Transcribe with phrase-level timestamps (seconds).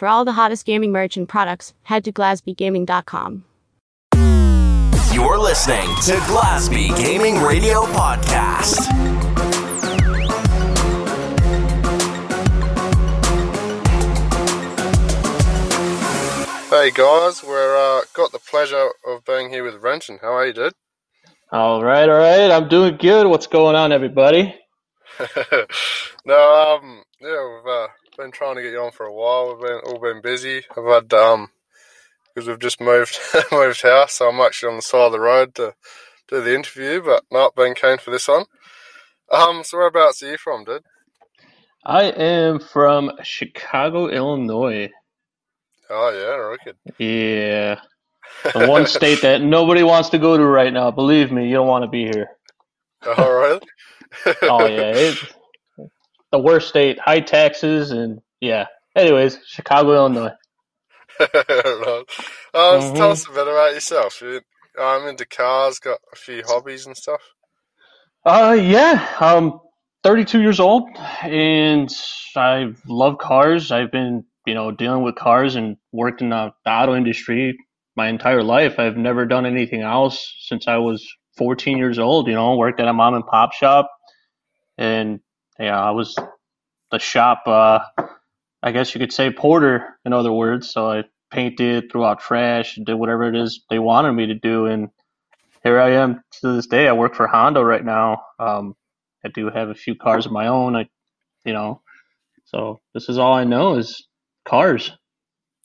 [0.00, 3.44] For all the hottest gaming merch and products, head to GlasbyGaming.com.
[5.12, 8.80] You're listening to Glasby Gaming Radio Podcast.
[16.70, 20.18] Hey guys, we're uh, got the pleasure of being here with Renton.
[20.22, 20.72] How are you, dude?
[21.52, 22.50] All right, all right.
[22.50, 23.26] I'm doing good.
[23.26, 24.54] What's going on, everybody?
[26.24, 27.88] no, um, yeah, we've uh,
[28.20, 29.48] been trying to get you on for a while.
[29.48, 30.62] We've been all been busy.
[30.76, 31.48] I've had um,
[32.34, 33.18] because we've just moved
[33.52, 35.74] moved house, so I'm actually on the side of the road to
[36.28, 38.44] do the interview, but not being keen for this one.
[39.32, 40.82] Um, so whereabouts are you from, dude?
[41.84, 44.90] I am from Chicago, Illinois.
[45.88, 46.76] Oh yeah, wicked.
[46.98, 47.80] Yeah,
[48.52, 50.90] the one state that nobody wants to go to right now.
[50.90, 52.28] Believe me, you don't want to be here.
[53.02, 53.60] Oh really?
[54.42, 55.24] oh yeah, it's
[56.32, 56.98] the worst state.
[56.98, 58.66] High taxes and yeah.
[58.96, 60.32] Anyways, Chicago, Illinois.
[61.20, 61.28] right.
[61.28, 62.04] uh,
[62.54, 62.96] mm-hmm.
[62.96, 64.22] Tell us a bit about yourself.
[64.80, 67.20] I'm into cars, got a few hobbies and stuff.
[68.24, 69.14] Uh, yeah.
[69.20, 69.60] I'm
[70.02, 70.88] 32 years old,
[71.22, 71.90] and
[72.36, 73.70] I love cars.
[73.70, 77.56] I've been, you know, dealing with cars and worked in the auto industry
[77.96, 78.78] my entire life.
[78.78, 82.28] I've never done anything else since I was 14 years old.
[82.28, 83.90] You know, worked at a mom and pop shop,
[84.78, 85.20] and
[85.60, 86.16] yeah, I was
[86.92, 87.44] the shop.
[87.46, 87.80] Uh,
[88.62, 90.70] I guess you could say porter, in other words.
[90.70, 94.66] So I painted, threw out trash, did whatever it is they wanted me to do,
[94.66, 94.90] and
[95.64, 96.88] here I am to this day.
[96.88, 98.22] I work for Honda right now.
[98.38, 98.74] Um,
[99.24, 100.76] I do have a few cars of my own.
[100.76, 100.88] I,
[101.44, 101.82] you know,
[102.46, 104.06] so this is all I know is
[104.46, 104.92] cars.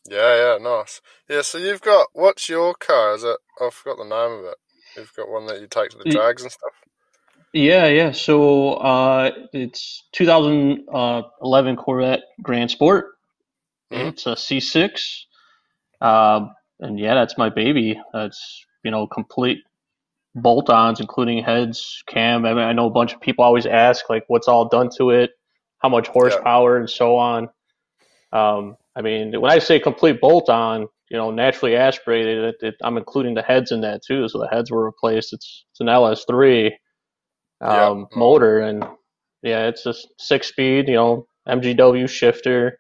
[0.10, 1.02] Yeah, yeah, nice.
[1.30, 3.16] Yeah, so you've got what's your car?
[3.16, 3.38] Is it?
[3.62, 4.58] I forgot the name of it.
[4.98, 6.74] You've got one that you take to the drags and stuff.
[7.56, 8.12] Yeah, yeah.
[8.12, 13.06] So uh, it's 2011 Corvette Grand Sport.
[13.94, 14.08] Mm-hmm.
[14.10, 15.22] It's a C6,
[16.02, 16.48] uh,
[16.82, 17.98] and yeah, that's my baby.
[18.12, 19.60] That's you know complete
[20.36, 22.46] bolt-ons, including heads, cam.
[22.46, 25.12] I mean, I know a bunch of people always ask like, what's all done to
[25.12, 25.32] it,
[25.78, 26.80] how much horsepower, yeah.
[26.82, 27.48] and so on.
[28.34, 32.98] Um, I mean, when I say complete bolt-on, you know, naturally aspirated, it, it, I'm
[32.98, 34.28] including the heads in that too.
[34.28, 35.32] So the heads were replaced.
[35.32, 36.72] It's it's an LS3
[37.62, 38.18] um, yeah.
[38.18, 38.84] motor, and
[39.42, 42.80] yeah, it's a six-speed, you know, MGW shifter.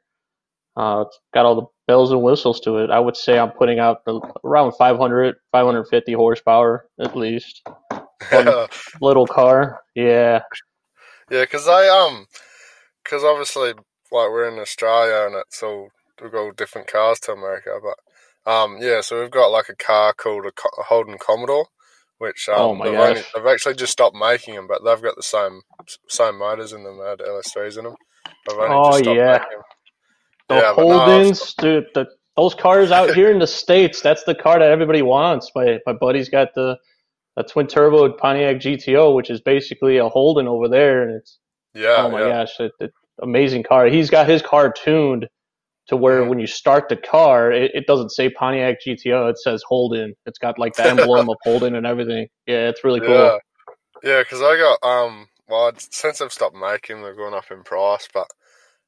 [0.76, 2.90] Uh, it's got all the bells and whistles to it.
[2.90, 4.02] I would say I'm putting out
[4.44, 7.62] around 500, 550 horsepower at least.
[9.02, 10.42] little car, yeah.
[11.30, 12.28] Yeah, because I um,
[13.04, 15.90] because obviously, like we're in Australia and it's all
[16.22, 20.14] we go different cars to America, but um, yeah, so we've got like a car
[20.14, 21.68] called a Holden Commodore,
[22.18, 23.00] which um, oh my they've.
[23.00, 25.62] Only, they've actually just stopped making them, but they've got the same
[26.08, 26.98] same motors in them.
[26.98, 27.96] They had LS3s in them.
[28.50, 29.44] oh yeah,
[30.50, 31.88] the yeah, Holdens, no, dude.
[31.94, 35.52] The, those cars out here in the states, that's the car that everybody wants.
[35.56, 36.78] My my buddy's got the
[37.38, 41.40] a twin turbo Pontiac GTO, which is basically a Holden over there, and it's
[41.74, 41.96] yeah.
[42.00, 42.30] Oh my yeah.
[42.30, 43.88] gosh, it, it, amazing car.
[43.88, 45.28] He's got his car tuned
[45.88, 49.64] to where when you start the car, it, it, doesn't say Pontiac GTO, it says
[49.68, 50.16] Holden.
[50.26, 52.28] It's got like the emblem of Holden and everything.
[52.48, 53.10] Yeah, it's really cool.
[53.10, 53.38] Yeah,
[54.04, 58.08] yeah, because I got um, well, since I've stopped making, they're going up in price,
[58.14, 58.28] but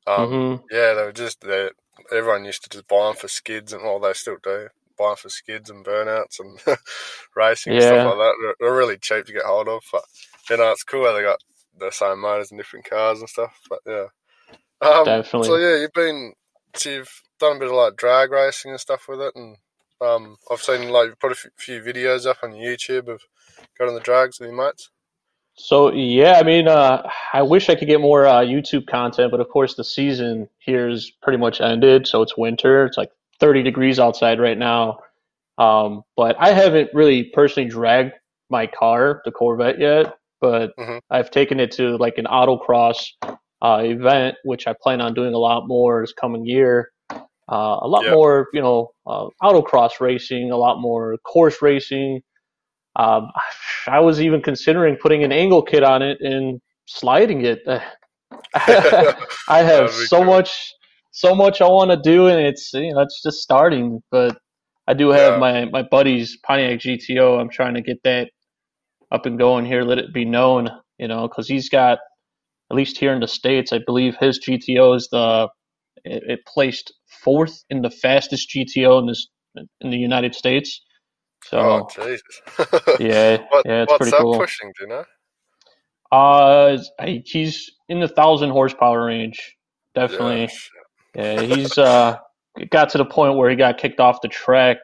[0.08, 0.64] um, mm-hmm.
[0.72, 1.70] yeah, they were just they
[2.12, 5.18] everyone used to just buy them for skids and well, they still do buy them
[5.18, 6.60] for skids and burnouts and
[7.36, 7.80] racing yeah.
[7.80, 8.34] and stuff like that.
[8.42, 10.02] They're, they're, really cheap to get hold of, but
[10.50, 11.40] you know, it's cool how they got
[11.80, 13.60] the same motors and different cars and stuff.
[13.70, 14.08] But yeah,
[14.82, 15.48] um, definitely.
[15.48, 16.34] So yeah, you've been
[16.86, 19.58] you've done a bit of like drag racing and stuff with it, and
[20.02, 23.22] um, I've seen like you've put a few videos up on YouTube of
[23.78, 24.90] going on the drags with your mates.
[25.60, 29.40] So yeah, I mean, uh, I wish I could get more uh, YouTube content, but
[29.40, 32.06] of course the season here is pretty much ended.
[32.06, 32.86] So it's winter.
[32.86, 33.10] It's like
[33.40, 35.00] 30 degrees outside right now.
[35.58, 38.14] Um, but I haven't really personally dragged
[38.52, 40.16] my car, the Corvette, yet.
[40.40, 41.00] But mm-hmm.
[41.10, 43.08] I've taken it to like an autocross
[43.62, 46.92] uh, event, which I plan on doing a lot more this coming year.
[47.50, 48.14] Uh, a lot yep.
[48.14, 52.22] more, you know, uh, autocross racing, a lot more course racing.
[52.98, 53.30] Um,
[53.88, 57.60] I was even considering putting an angle kit on it and sliding it.
[58.54, 60.74] I have so much,
[61.12, 64.02] so much I want to do, and it's you know it's just starting.
[64.12, 64.38] But
[64.88, 65.40] I do have yeah.
[65.40, 67.40] my my buddy's Pontiac GTO.
[67.40, 68.30] I'm trying to get that
[69.12, 69.84] up and going here.
[69.84, 72.00] Let it be known, you know, because he's got
[72.70, 75.48] at least here in the states, I believe his GTO is the
[76.04, 76.94] it, it placed
[77.24, 79.28] fourth in the fastest GTO in this
[79.82, 80.82] in the United States.
[81.46, 82.22] So, oh, Jesus.
[83.00, 84.38] yeah, what, yeah, it's what's pretty that cool.
[84.38, 84.72] pushing?
[84.78, 85.06] Do you know?
[86.12, 86.78] Uh,
[87.26, 89.56] he's in the thousand horsepower range.
[89.96, 90.50] Definitely.
[91.16, 92.18] Yeah, yeah he's uh
[92.70, 94.78] got to the point where he got kicked off the track.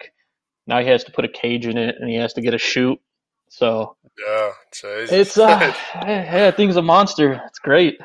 [0.68, 2.58] Now he has to put a cage in it, and he has to get a
[2.58, 3.00] chute.
[3.54, 3.96] So
[4.26, 5.12] yeah, Jesus.
[5.12, 5.74] it's uh,
[6.08, 7.34] yeah, thing's a monster.
[7.46, 8.00] It's great.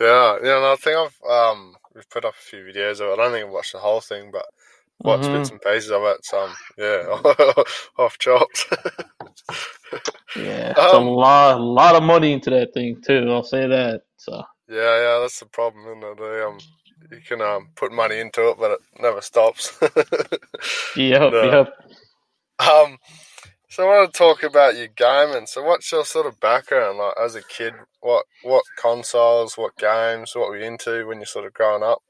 [0.00, 0.56] Yeah, yeah.
[0.56, 3.12] And I think I've um we've put up a few videos of it.
[3.12, 4.44] I don't think I've watched the whole thing, but
[4.98, 5.34] watched mm-hmm.
[5.34, 6.24] bits and pieces of it.
[6.24, 7.62] So um, yeah,
[7.98, 8.66] off chops.
[10.34, 13.30] yeah, it's um, a lot, a lot of money into that thing too.
[13.30, 14.02] I'll say that.
[14.16, 16.44] So yeah, yeah, that's the problem, isn't it?
[16.44, 16.58] Um,
[17.12, 19.78] you can um, put money into it, but it never stops.
[20.96, 21.44] yep, no.
[21.44, 22.68] yep.
[22.68, 22.98] Um,
[23.74, 25.46] so I want to talk about your gaming.
[25.46, 27.74] So what's your sort of background like as a kid?
[28.00, 32.00] What what consoles, what games, what were you into when you're sort of growing up?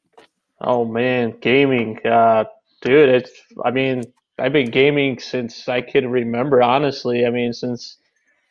[0.61, 2.45] Oh man, gaming, uh,
[2.83, 3.09] dude.
[3.09, 3.31] It's
[3.65, 4.05] I mean
[4.39, 6.63] I've been gaming since I can remember.
[6.63, 7.97] Honestly, I mean since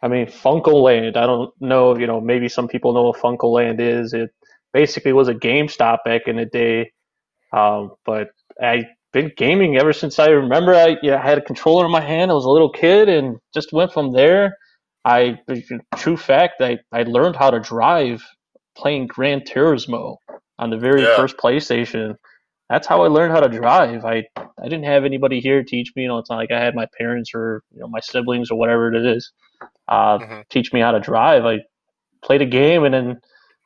[0.01, 1.15] I mean FuncoLand.
[1.15, 1.95] I don't know.
[1.95, 4.13] You know, maybe some people know what FuncoLand is.
[4.13, 4.33] It
[4.73, 6.93] basically was a GameStop back in the day.
[7.51, 10.73] Um, but I been gaming ever since I remember.
[10.73, 12.31] I yeah, had a controller in my hand.
[12.31, 14.57] I was a little kid, and just went from there.
[15.05, 15.39] I
[15.95, 18.23] true fact, I I learned how to drive
[18.75, 20.17] playing Gran Turismo
[20.59, 21.15] on the very yeah.
[21.15, 22.15] first PlayStation.
[22.69, 24.03] That's how I learned how to drive.
[24.05, 26.03] I I didn't have anybody here teach me.
[26.03, 28.57] You know, it's not like I had my parents or you know my siblings or
[28.57, 29.31] whatever it is
[29.87, 30.41] uh, mm-hmm.
[30.49, 31.45] teach me how to drive.
[31.45, 31.59] I
[32.23, 33.21] played a game and then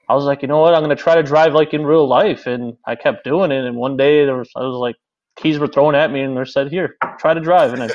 [0.10, 2.48] I was like, you know what, I'm gonna try to drive like in real life,
[2.48, 3.66] and I kept doing it.
[3.66, 4.96] And one day there was I was like
[5.38, 7.89] keys were thrown at me and they said, "Here, try to drive." And I,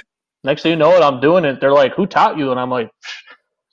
[0.44, 1.60] next thing you know it, I'm doing it.
[1.60, 2.90] They're like, "Who taught you?" And I'm like,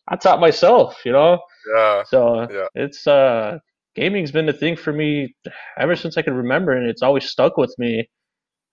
[0.08, 1.40] "I taught myself," you know.
[1.74, 2.04] Yeah.
[2.04, 2.68] So yeah.
[2.76, 3.60] it's uh,
[3.96, 5.36] gaming's been a thing for me
[5.78, 8.10] ever since I can remember, and it's always stuck with me.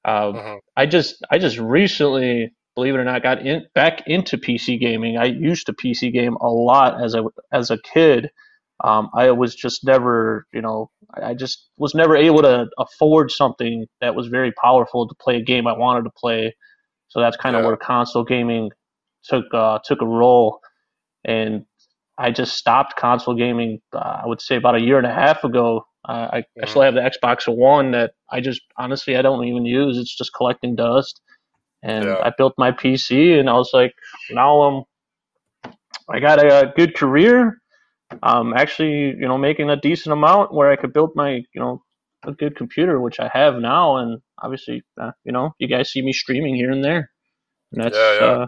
[0.05, 0.57] Um, mm-hmm.
[0.77, 5.19] I just I just recently, believe it or not, got in back into PC gaming.
[5.19, 8.31] I used to PC game a lot as a as a kid.
[8.85, 13.87] Um, I was just never, you know, I just was never able to afford something
[14.01, 16.55] that was very powerful to play a game I wanted to play.
[17.09, 17.69] So that's kind of yeah.
[17.69, 18.71] where console gaming
[19.25, 20.61] took uh, took a role,
[21.25, 21.65] and
[22.19, 23.81] I just stopped console gaming.
[23.93, 25.87] Uh, I would say about a year and a half ago.
[26.07, 26.65] Uh, I, mm-hmm.
[26.65, 29.97] I still have the Xbox One that I just honestly I don't even use.
[29.97, 31.21] It's just collecting dust.
[31.83, 32.17] And yeah.
[32.23, 33.95] I built my PC, and I was like,
[34.31, 34.85] now I'm
[36.09, 37.61] I got a, a good career
[38.23, 41.83] um, actually, you know, making a decent amount where I could build my, you know,
[42.25, 46.03] a good computer, which I have now, and obviously, uh, you know, you guys see
[46.03, 47.11] me streaming here and there,
[47.73, 47.97] and that's.
[47.97, 48.27] Yeah, yeah.
[48.27, 48.47] Uh,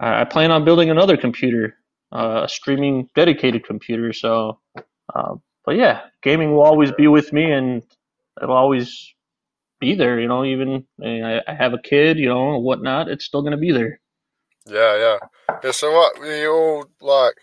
[0.00, 1.76] I, plan on building another computer,
[2.10, 4.12] uh, a streaming dedicated computer.
[4.12, 4.58] So,
[5.14, 5.34] uh,
[5.64, 7.82] but yeah, gaming will always be with me, and
[8.42, 9.14] it'll always
[9.80, 10.18] be there.
[10.18, 13.70] You know, even I, I have a kid, you know, whatnot, it's still gonna be
[13.70, 14.00] there.
[14.66, 15.18] Yeah, yeah,
[15.62, 15.70] yeah.
[15.70, 17.36] So, what you all like?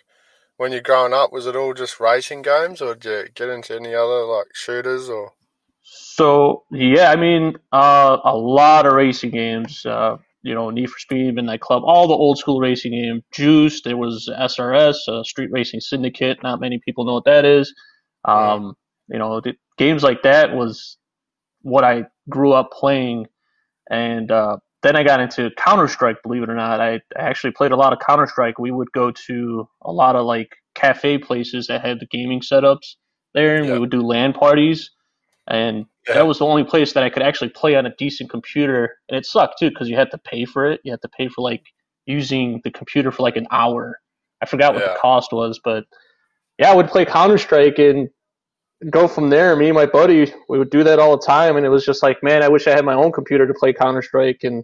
[0.60, 3.78] When you're growing up, was it all just racing games, or did you get into
[3.78, 5.32] any other like shooters or?
[5.84, 9.86] So yeah, I mean, uh, a lot of racing games.
[9.86, 13.24] Uh, you know, Need for Speed, Midnight Club, all the old school racing games.
[13.32, 16.44] Juiced, there was SRS, uh, Street Racing Syndicate.
[16.44, 17.74] Not many people know what that is.
[18.26, 18.76] Um,
[19.08, 19.14] yeah.
[19.14, 20.98] You know, the, games like that was
[21.62, 23.28] what I grew up playing,
[23.90, 26.18] and uh, then I got into Counter Strike.
[26.24, 28.60] Believe it or not, I I actually played a lot of Counter Strike.
[28.60, 32.96] We would go to a lot of like cafe places that had the gaming setups
[33.34, 34.92] there, and we would do LAN parties.
[35.48, 38.98] And that was the only place that I could actually play on a decent computer.
[39.10, 40.80] And it sucked too because you had to pay for it.
[40.84, 41.64] You had to pay for like
[42.06, 44.00] using the computer for like an hour.
[44.42, 44.94] I forgot what yeah.
[44.94, 45.86] the cost was, but
[46.60, 48.10] yeah, I would play Counter Strike and
[48.90, 49.56] go from there.
[49.56, 52.04] Me and my buddy, we would do that all the time, and it was just
[52.04, 54.44] like, man, I wish I had my own computer to play Counter Strike.
[54.44, 54.64] And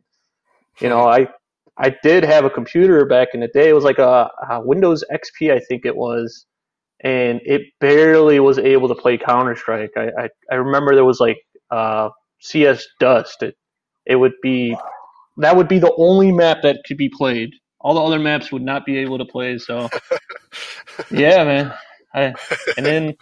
[0.79, 1.27] you know, I
[1.77, 3.69] I did have a computer back in the day.
[3.69, 6.45] It was like a, a Windows XP, I think it was,
[7.01, 9.91] and it barely was able to play Counter Strike.
[9.97, 11.37] I, I, I remember there was like
[11.71, 13.43] uh, CS Dust.
[13.43, 13.55] It
[14.05, 14.77] it would be
[15.37, 17.51] that would be the only map that could be played.
[17.81, 19.57] All the other maps would not be able to play.
[19.57, 19.89] So
[21.11, 21.73] yeah, man.
[22.15, 22.33] I,
[22.77, 23.15] and then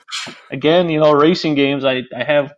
[0.52, 1.84] again, you know, racing games.
[1.84, 2.54] I, I have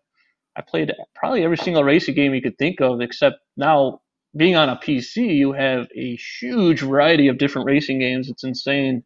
[0.56, 4.02] I played probably every single racing game you could think of, except now
[4.36, 8.30] being on a PC, you have a huge variety of different racing games.
[8.30, 9.04] It's insane.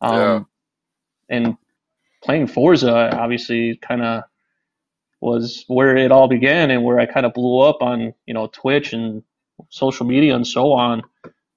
[0.00, 0.40] Um, yeah.
[1.28, 1.56] And
[2.22, 4.22] playing Forza obviously kind of
[5.20, 8.46] was where it all began and where I kind of blew up on you know
[8.46, 9.22] Twitch and
[9.68, 11.02] social media and so on.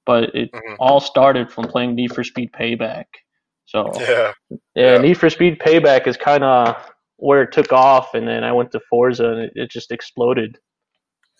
[0.06, 0.74] But it mm-hmm.
[0.78, 3.06] all started from playing Need for Speed Payback.
[3.66, 4.32] So yeah,
[4.74, 4.98] yeah, yeah.
[4.98, 6.76] Need for Speed Payback is kind of
[7.16, 10.58] where it took off, and then I went to Forza, and it, it just exploded.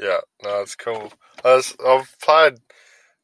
[0.01, 1.13] Yeah, no, it's cool.
[1.45, 2.55] I was, I've played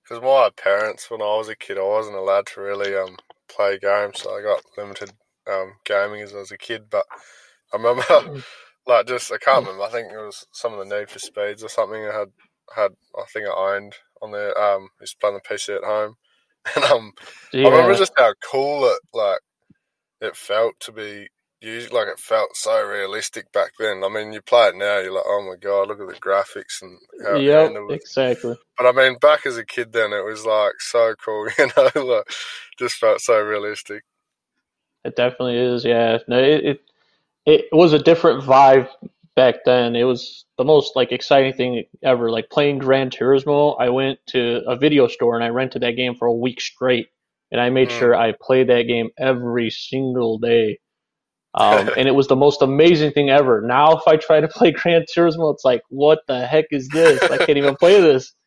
[0.02, 3.16] because my parents, when I was a kid, I wasn't allowed to really um
[3.48, 5.12] play games, so I got limited
[5.50, 6.84] um gaming as I was a kid.
[6.90, 7.06] But
[7.72, 8.04] I remember
[8.86, 9.84] like just I can't remember.
[9.84, 12.04] I think it was some of the Need for Speeds or something.
[12.04, 12.28] I had
[12.74, 14.58] had I think I owned on there.
[14.60, 16.16] Um, just playing the PC at home,
[16.76, 17.12] and um,
[17.52, 17.66] yeah.
[17.66, 19.40] I remember just how cool it like
[20.20, 21.28] it felt to be
[21.60, 21.92] used.
[21.92, 24.02] Like it felt so realistic back then.
[24.04, 26.82] I mean, you play it now, you're like, oh my god, look at the graphics
[26.82, 28.56] and how yep, exactly.
[28.76, 31.48] But I mean, back as a kid, then it was like so cool.
[31.58, 32.24] You know, like
[32.78, 34.04] just felt so realistic.
[35.04, 35.84] It definitely is.
[35.84, 36.80] Yeah, no, it, it
[37.46, 38.88] it was a different vibe
[39.40, 39.96] back then.
[39.96, 42.30] It was the most like exciting thing ever.
[42.30, 46.14] Like playing Gran Turismo, I went to a video store and I rented that game
[46.14, 47.08] for a week straight,
[47.50, 47.98] and I made mm.
[47.98, 50.78] sure I played that game every single day.
[51.54, 53.62] Um, and it was the most amazing thing ever.
[53.62, 57.22] Now, if I try to play Gran Turismo, it's like, what the heck is this?
[57.22, 58.32] I can't even play this.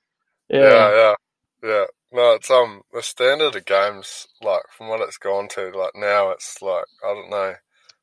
[0.49, 0.59] Yeah.
[0.59, 1.85] yeah, yeah, yeah.
[2.11, 5.71] No, it's um the standard of games like from what it's gone to.
[5.71, 7.55] Like now, it's like I don't know.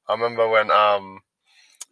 [0.08, 1.20] I remember when um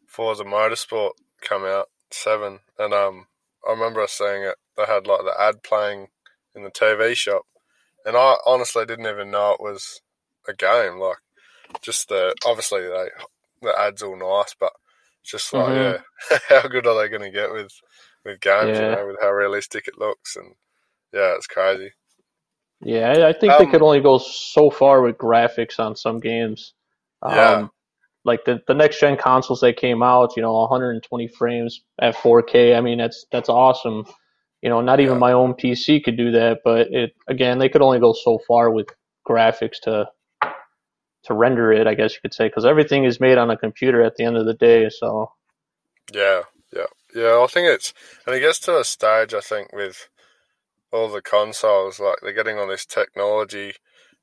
[0.08, 3.26] Forza Motorsport come out seven, and um
[3.66, 4.56] I remember us seeing it.
[4.76, 6.08] They had like the ad playing
[6.54, 7.42] in the TV shop,
[8.04, 10.00] and I honestly didn't even know it was
[10.48, 10.98] a game.
[10.98, 11.18] Like
[11.82, 13.08] just the obviously they
[13.62, 14.72] the ads all nice, but
[15.24, 16.02] just like mm-hmm.
[16.30, 17.70] yeah, how good are they going to get with
[18.24, 18.78] with games?
[18.78, 18.90] Yeah.
[18.90, 20.54] You know, with how realistic it looks, and
[21.12, 21.92] yeah, it's crazy.
[22.80, 26.74] Yeah, I think um, they could only go so far with graphics on some games.
[27.20, 27.68] Um, yeah
[28.28, 32.76] like the, the next gen consoles that came out, you know, 120 frames at 4K.
[32.76, 34.04] I mean, that's that's awesome.
[34.62, 35.20] You know, not even yeah.
[35.20, 38.70] my own PC could do that, but it again, they could only go so far
[38.70, 38.88] with
[39.28, 40.06] graphics to
[41.24, 44.02] to render it, I guess you could say, because everything is made on a computer
[44.02, 44.88] at the end of the day.
[44.88, 45.32] So,
[46.14, 46.42] yeah,
[46.72, 47.42] yeah, yeah.
[47.42, 47.92] I think it's
[48.26, 49.34] and it gets to a stage.
[49.34, 50.08] I think with
[50.92, 53.74] all the consoles, like they're getting on this technology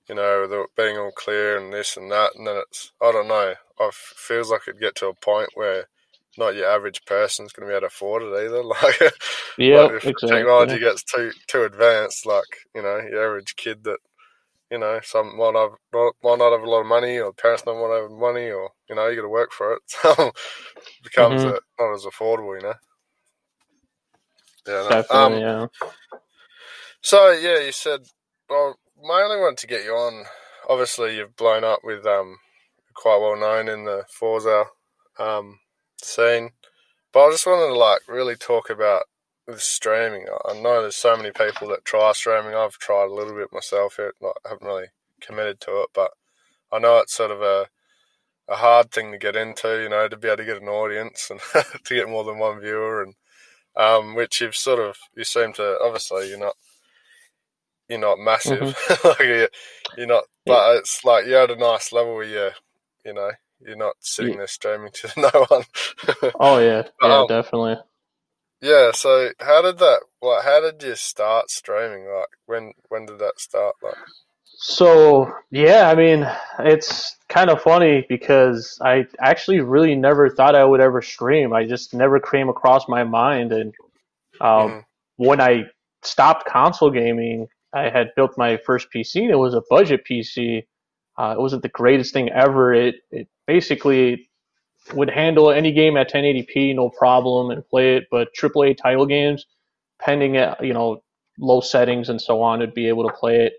[0.08, 3.56] you know, being all clear and this and that, and then it's I don't know.
[3.80, 5.88] I feels like it'd get to a point where
[6.38, 8.64] not your average person's going to be able to afford it either.
[8.64, 9.14] Like,
[9.58, 10.30] yeah, like if exactly.
[10.30, 13.98] technology gets too too advanced, like you know, your average kid that
[14.72, 15.72] you know, some might have
[16.24, 18.72] might not have a lot of money, or parents don't want to have money, or
[18.90, 21.56] you know, you got to work for it, so it becomes mm-hmm.
[21.56, 22.74] a, not as affordable, you know.
[24.68, 25.18] Yeah, no.
[25.18, 25.68] um, yeah.
[27.02, 28.02] So yeah, you said
[28.50, 30.26] well, my only one to get you on.
[30.68, 32.38] Obviously, you've blown up with um,
[32.96, 34.66] quite well known in the Forza
[35.20, 35.60] um,
[36.02, 36.52] scene,
[37.14, 39.04] but I just wanted to like really talk about
[39.48, 40.26] with streaming.
[40.46, 42.56] I know there's so many people that try streaming.
[42.56, 43.98] I've tried a little bit myself.
[44.00, 44.88] Yet, like, I haven't really
[45.22, 46.12] committed to it, but
[46.72, 47.68] I know it's sort of a
[48.48, 49.82] a hard thing to get into.
[49.82, 51.40] You know, to be able to get an audience and
[51.86, 53.16] to get more than one viewer, and
[53.76, 56.56] um, which you've sort of you seem to obviously you're not
[57.90, 58.60] you're not massive.
[58.60, 59.08] Mm-hmm.
[59.08, 59.50] like you're,
[59.98, 62.50] you're, not, but it's like you're at a nice level where you,
[63.06, 64.40] you know, you're not sitting yeah.
[64.40, 65.64] there streaming to no one.
[66.40, 67.78] oh yeah, yeah, um, definitely.
[68.62, 68.92] Yeah.
[68.94, 70.02] So how did that?
[70.22, 72.06] Like, how did you start streaming?
[72.06, 73.76] Like, when when did that start?
[73.82, 73.96] Like.
[74.58, 76.28] So yeah, I mean,
[76.60, 81.54] it's kind of funny because I actually really never thought I would ever stream.
[81.54, 83.74] I just never came across my mind, and
[84.40, 84.84] um, mm.
[85.18, 85.66] when I
[86.04, 90.64] stopped console gaming, I had built my first PC, and it was a budget PC.
[91.18, 92.74] Uh, it wasn't the greatest thing ever.
[92.74, 94.30] It it basically
[94.94, 98.06] would handle any game at 1080p, no problem, and play it.
[98.12, 99.46] But AAA title games,
[100.00, 101.04] pending at you know
[101.40, 103.54] low settings and so on, would be able to play it.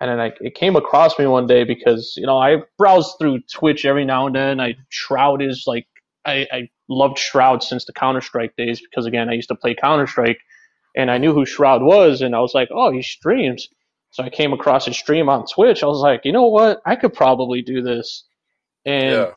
[0.00, 3.40] And then I, it came across me one day because you know I browse through
[3.52, 4.60] Twitch every now and then.
[4.60, 5.86] I Shroud is like
[6.26, 9.74] I, I loved Shroud since the Counter Strike days because again I used to play
[9.74, 10.38] Counter Strike
[10.96, 13.68] and I knew who Shroud was, and I was like, oh, he streams.
[14.10, 15.82] So I came across his stream on Twitch.
[15.82, 16.80] I was like, you know what?
[16.84, 18.24] I could probably do this.
[18.84, 19.30] And yeah.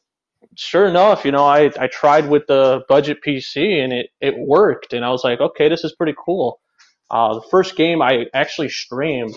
[0.56, 4.94] sure enough, you know, I, I tried with the budget PC and it, it worked.
[4.94, 6.60] And I was like, okay, this is pretty cool.
[7.12, 9.36] Uh, the first game I actually streamed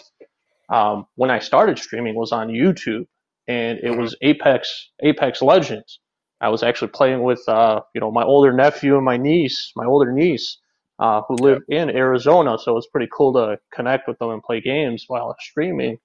[0.68, 3.06] um, when I started streaming was on YouTube,
[3.46, 4.00] and it mm-hmm.
[4.00, 6.00] was Apex Apex Legends.
[6.40, 9.84] I was actually playing with uh, you know my older nephew and my niece, my
[9.84, 10.58] older niece,
[10.98, 12.58] uh, who live in Arizona.
[12.58, 15.98] So it's pretty cool to connect with them and play games while streaming.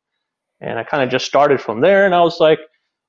[0.59, 2.59] And I kind of just started from there, and I was like,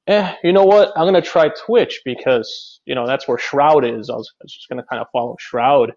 [0.07, 0.93] eh, you know what?
[0.97, 4.09] I'm gonna try Twitch because you know that's where Shroud is.
[4.09, 5.93] I was, I was just gonna kind of follow Shroud,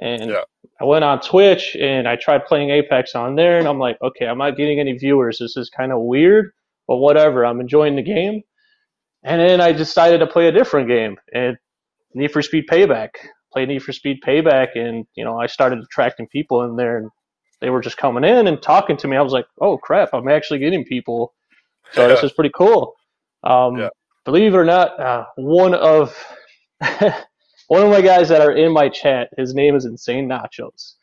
[0.00, 0.42] and yeah.
[0.80, 4.26] I went on Twitch and I tried playing Apex on there, and I'm like, okay,
[4.26, 5.38] I'm not getting any viewers.
[5.38, 6.50] This is kind of weird,
[6.88, 7.46] but whatever.
[7.46, 8.42] I'm enjoying the game.
[9.24, 11.56] And then I decided to play a different game, and
[12.14, 13.10] Need for Speed Payback
[13.52, 17.10] played Need for Speed Payback, and you know I started attracting people in there, and
[17.60, 19.16] they were just coming in and talking to me.
[19.16, 21.34] I was like, oh crap, I'm actually getting people.
[21.92, 22.08] So yeah.
[22.08, 22.94] this is pretty cool.
[23.44, 23.88] Um, yeah.
[24.24, 26.14] Believe it or not, uh, one of
[27.68, 30.94] one of my guys that are in my chat, his name is Insane Nachos.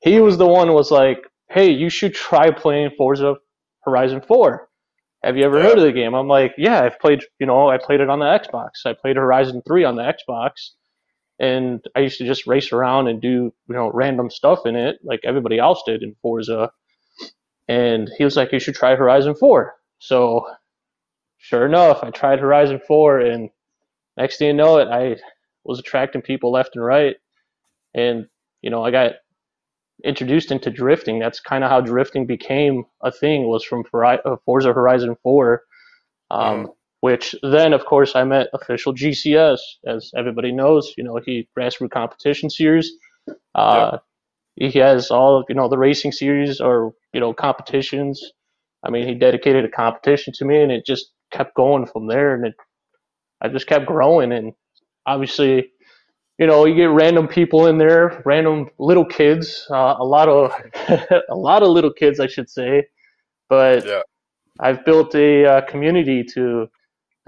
[0.00, 3.34] He was the one was like, "Hey, you should try playing Forza
[3.84, 4.68] Horizon 4.
[5.24, 5.64] Have you ever yeah.
[5.64, 7.24] heard of the game?" I'm like, "Yeah, I've played.
[7.40, 8.86] You know, I played it on the Xbox.
[8.86, 10.70] I played Horizon 3 on the Xbox,
[11.38, 13.28] and I used to just race around and do
[13.68, 16.70] you know random stuff in it, like everybody else did in Forza."
[17.68, 20.46] And he was like, "You should try Horizon 4." So,
[21.38, 23.50] sure enough, I tried Horizon 4, and
[24.16, 25.16] next thing you know it, I
[25.64, 27.16] was attracting people left and right.
[27.94, 28.26] And,
[28.62, 29.12] you know, I got
[30.04, 31.18] introduced into drifting.
[31.18, 35.62] That's kind of how drifting became a thing was from uh, Forza Horizon 4,
[36.30, 36.68] um.
[37.00, 39.58] Which then, of course, I met official GCS.
[39.86, 42.92] As everybody knows, you know, he grassroots competition series.
[43.54, 44.72] Uh, yep.
[44.72, 48.20] He has all, you know, the racing series or, you know, competitions.
[48.84, 52.34] I mean, he dedicated a competition to me and it just kept going from there.
[52.34, 52.54] And it,
[53.40, 54.32] I just kept growing.
[54.32, 54.52] And
[55.06, 55.70] obviously,
[56.38, 60.52] you know, you get random people in there, random little kids, uh, a lot of
[61.28, 62.86] a lot of little kids, I should say.
[63.48, 64.02] But yeah.
[64.60, 66.68] I've built a uh, community to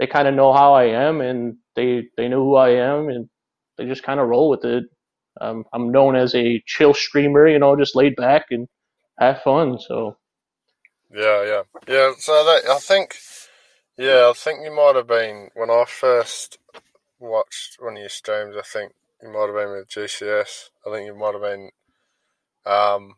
[0.01, 3.29] they kind of know how I am and they they know who I am and
[3.77, 4.85] they just kind of roll with it.
[5.39, 8.67] Um, I'm known as a chill streamer, you know, just laid back and
[9.19, 9.77] have fun.
[9.79, 10.17] So
[11.13, 12.11] yeah, yeah, yeah.
[12.17, 13.15] So that, I think,
[13.95, 16.57] yeah, I think you might have been when I first
[17.19, 18.55] watched one of your streams.
[18.57, 20.69] I think you might have been with GCS.
[20.87, 21.69] I think you might have been,
[22.65, 23.13] um,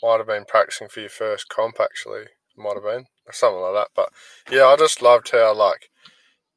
[0.00, 2.26] might have been practicing for your first comp actually.
[2.56, 3.88] Might have been or something like that.
[3.96, 4.10] But
[4.52, 5.88] yeah, I just loved how like,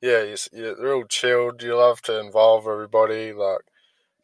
[0.05, 1.63] yeah, you're, you're real chilled.
[1.63, 3.33] You love to involve everybody.
[3.33, 3.61] Like,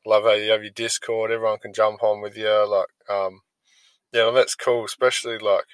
[0.05, 1.31] love how you have your Discord.
[1.31, 2.69] Everyone can jump on with you.
[2.69, 3.41] Like, um,
[4.13, 4.85] yeah, that's cool.
[4.85, 5.65] Especially like,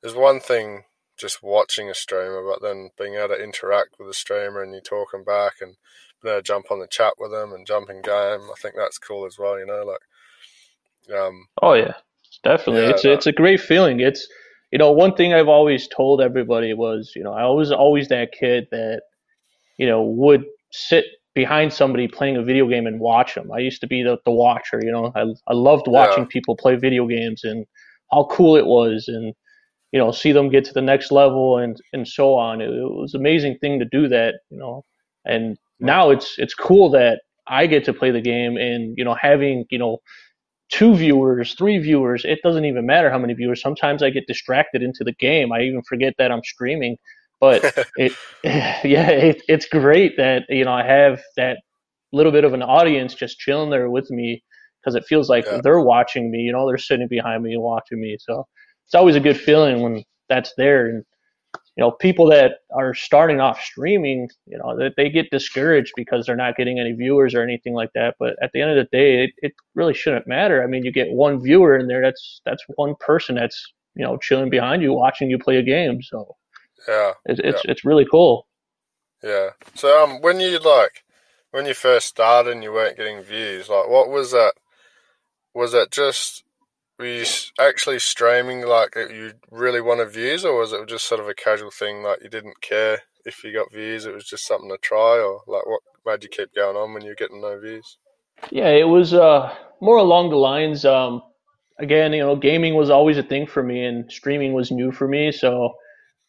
[0.00, 0.84] there's one thing
[1.16, 4.80] just watching a streamer, but then being able to interact with the streamer and you
[4.80, 5.74] talking back and
[6.22, 8.14] you know, jump on the chat with them and jump in game.
[8.14, 9.58] I think that's cool as well.
[9.58, 11.18] You know, like.
[11.18, 11.94] Um, oh yeah,
[12.44, 12.82] definitely.
[12.82, 13.98] Yeah, it's it's a great feeling.
[13.98, 14.28] It's
[14.70, 18.32] you know one thing I've always told everybody was you know I was always that
[18.32, 19.00] kid that
[19.78, 23.50] you know would sit behind somebody playing a video game and watch them.
[23.52, 24.80] I used to be the, the watcher.
[24.82, 26.30] You know, I I loved watching yeah.
[26.30, 27.64] people play video games and
[28.10, 29.34] how cool it was and
[29.92, 32.60] you know see them get to the next level and and so on.
[32.60, 34.34] It, it was an amazing thing to do that.
[34.50, 34.84] You know,
[35.24, 39.14] and now it's it's cool that I get to play the game and you know
[39.14, 39.98] having you know
[40.70, 43.60] two viewers, three viewers, it doesn't even matter how many viewers.
[43.60, 45.52] Sometimes I get distracted into the game.
[45.52, 46.98] I even forget that I'm streaming.
[47.40, 47.64] But
[47.96, 48.12] it,
[48.44, 51.58] yeah, it, it's great that you know I have that
[52.12, 54.42] little bit of an audience just chilling there with me
[54.80, 55.60] because it feels like yeah.
[55.62, 56.38] they're watching me.
[56.38, 58.16] You know, they're sitting behind me and watching me.
[58.20, 58.46] So
[58.86, 60.86] it's always a good feeling when that's there.
[60.86, 61.04] And
[61.76, 66.26] you know, people that are starting off streaming, you know, that they get discouraged because
[66.26, 68.16] they're not getting any viewers or anything like that.
[68.18, 70.62] But at the end of the day, it, it really shouldn't matter.
[70.62, 73.62] I mean, you get one viewer in there, that's that's one person that's
[73.94, 76.02] you know chilling behind you, watching you play a game.
[76.02, 76.34] So
[76.86, 77.70] yeah, it's it's, yeah.
[77.70, 78.46] it's really cool.
[79.22, 79.50] Yeah.
[79.74, 81.04] So um, when you like
[81.50, 84.54] when you first started and you weren't getting views, like what was that?
[85.54, 86.44] Was that just
[86.98, 87.24] were you
[87.58, 91.70] actually streaming like you really wanted views, or was it just sort of a casual
[91.70, 94.04] thing, like you didn't care if you got views?
[94.04, 97.04] It was just something to try, or like what made you keep going on when
[97.04, 97.98] you're getting no views?
[98.50, 100.84] Yeah, it was uh, more along the lines.
[100.84, 101.22] Um,
[101.78, 105.08] again, you know, gaming was always a thing for me, and streaming was new for
[105.08, 105.32] me.
[105.32, 105.74] So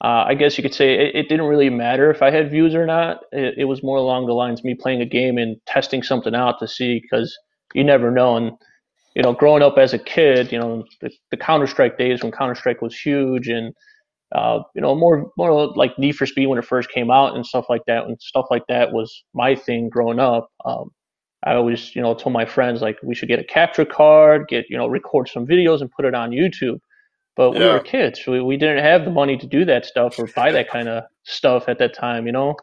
[0.02, 2.74] uh, I guess you could say it, it, didn't really matter if I had views
[2.74, 3.20] or not.
[3.34, 6.34] It, it was more along the lines of me playing a game and testing something
[6.34, 7.38] out to see because
[7.74, 8.38] you never know.
[8.38, 8.52] And
[9.16, 12.32] you know, growing up as a kid, you know, the, the Counter Strike days when
[12.32, 13.74] Counter Strike was huge, and
[14.34, 17.46] uh, you know, more more like Need for Speed when it first came out and
[17.46, 18.06] stuff like that.
[18.06, 20.50] And stuff like that was my thing growing up.
[20.64, 20.92] Um,
[21.44, 24.66] I always, you know, told my friends like we should get a capture card, get
[24.70, 26.80] you know, record some videos and put it on YouTube.
[27.40, 27.72] But we yeah.
[27.72, 28.28] were kids.
[28.28, 31.06] We, we didn't have the money to do that stuff or buy that kind of
[31.24, 32.58] stuff at that time, you know.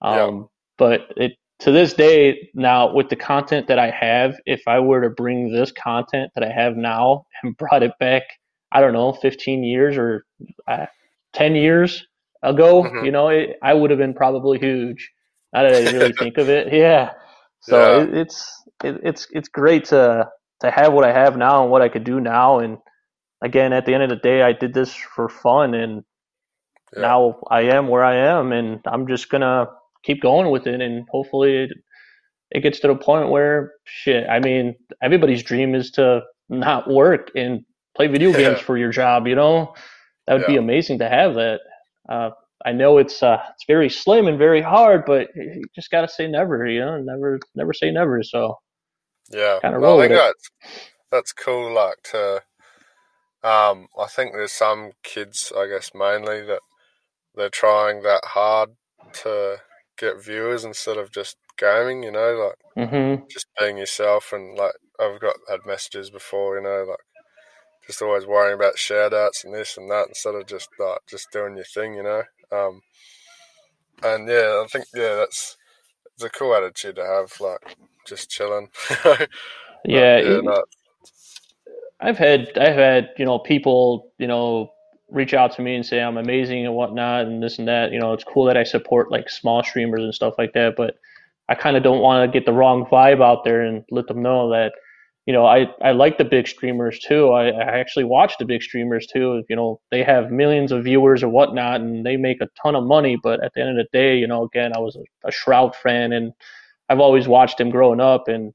[0.00, 0.42] Um, yeah.
[0.78, 5.00] But it to this day now with the content that I have, if I were
[5.00, 8.22] to bring this content that I have now and brought it back,
[8.70, 10.24] I don't know, 15 years or
[10.68, 10.86] uh,
[11.32, 12.06] 10 years
[12.44, 13.04] ago, mm-hmm.
[13.04, 15.10] you know, it, I would have been probably huge.
[15.52, 17.10] Now that I really think of it, yeah.
[17.62, 18.04] So yeah.
[18.04, 20.28] It, it's it, it's it's great to
[20.60, 22.60] to have what I have now and what I could do now.
[22.60, 22.78] And
[23.42, 26.04] again, at the end of the day, I did this for fun, and
[26.94, 27.02] yeah.
[27.02, 29.66] now I am where I am, and I'm just gonna
[30.04, 31.70] keep going with it, and hopefully it,
[32.50, 34.26] it gets to the point where shit.
[34.28, 37.64] I mean, everybody's dream is to not work and
[37.96, 39.26] play video games for your job.
[39.26, 39.74] You know,
[40.26, 40.48] that would yeah.
[40.48, 41.60] be amazing to have that.
[42.08, 42.30] Uh,
[42.64, 46.28] I know it's uh, it's very slim and very hard, but you just gotta say
[46.28, 46.66] never.
[46.66, 48.22] You know, never never say never.
[48.22, 48.56] So
[49.30, 50.50] yeah, kind of roll I think that's
[51.10, 51.72] that's cool.
[51.74, 52.42] Like to,
[53.44, 56.60] um, I think there's some kids, I guess mainly that
[57.34, 58.70] they're trying that hard
[59.22, 59.56] to
[59.98, 62.02] get viewers instead of just gaming.
[62.02, 63.24] You know, like mm-hmm.
[63.30, 64.32] just being yourself.
[64.32, 66.56] And like I've got had messages before.
[66.56, 67.00] You know, like
[67.86, 71.32] just always worrying about shout outs and this and that instead of just like just
[71.32, 71.94] doing your thing.
[71.94, 72.22] You know.
[72.52, 72.80] Um,
[74.04, 75.56] and yeah, I think yeah, that's
[76.14, 77.32] it's a cool attitude to have.
[77.40, 77.76] Like
[78.06, 78.68] just chilling.
[79.84, 80.62] yeah, yeah no.
[82.02, 84.72] I've had I've had you know people you know
[85.08, 87.92] reach out to me and say I'm amazing and whatnot and this and that.
[87.92, 90.96] You know, it's cool that I support like small streamers and stuff like that, but
[91.48, 94.22] I kind of don't want to get the wrong vibe out there and let them
[94.22, 94.72] know that
[95.26, 97.30] you know I I like the big streamers too.
[97.30, 99.44] I, I actually watch the big streamers too.
[99.48, 102.84] You know, they have millions of viewers or whatnot, and they make a ton of
[102.84, 103.16] money.
[103.22, 105.76] But at the end of the day, you know, again, I was a, a Shroud
[105.76, 106.32] fan and
[106.88, 108.52] I've always watched him growing up, and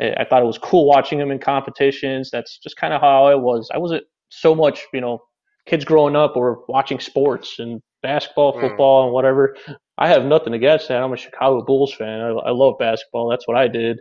[0.00, 2.30] I thought it was cool watching him in competitions.
[2.30, 3.68] That's just kind of how I was.
[3.72, 5.20] I wasn't so much, you know,
[5.66, 8.60] kids growing up or watching sports and basketball, hmm.
[8.60, 9.04] football, mm.
[9.06, 9.56] and whatever.
[9.98, 11.02] I have nothing against that.
[11.02, 12.20] I'm a Chicago Bulls fan.
[12.20, 13.28] I, I, love basketball.
[13.28, 14.00] That's what I did.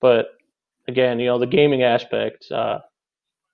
[0.00, 0.26] But
[0.86, 2.78] again, you know, the gaming aspect, uh,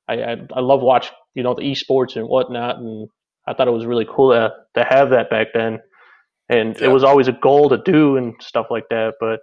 [0.07, 2.77] I, I, I love watch, you know, the esports and whatnot.
[2.77, 3.09] And
[3.47, 5.79] I thought it was really cool to, to have that back then.
[6.51, 6.89] And yeah.
[6.89, 9.15] it was always a goal to do and stuff like that.
[9.19, 9.41] But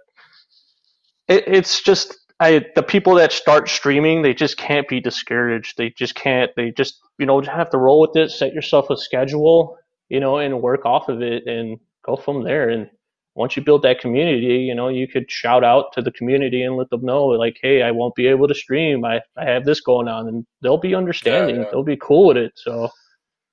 [1.26, 5.76] it, it's just I the people that start streaming, they just can't be discouraged.
[5.76, 6.50] They just can't.
[6.56, 8.30] They just you know have to roll with it.
[8.30, 12.68] Set yourself a schedule, you know, and work off of it and go from there.
[12.68, 12.90] And
[13.34, 16.76] once you build that community, you know, you could shout out to the community and
[16.76, 19.04] let them know, like, hey, I won't be able to stream.
[19.04, 21.56] I, I have this going on, and they'll be understanding.
[21.56, 21.68] Yeah, yeah.
[21.70, 22.52] They'll be cool with it.
[22.56, 22.88] So.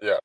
[0.01, 0.17] Yeah,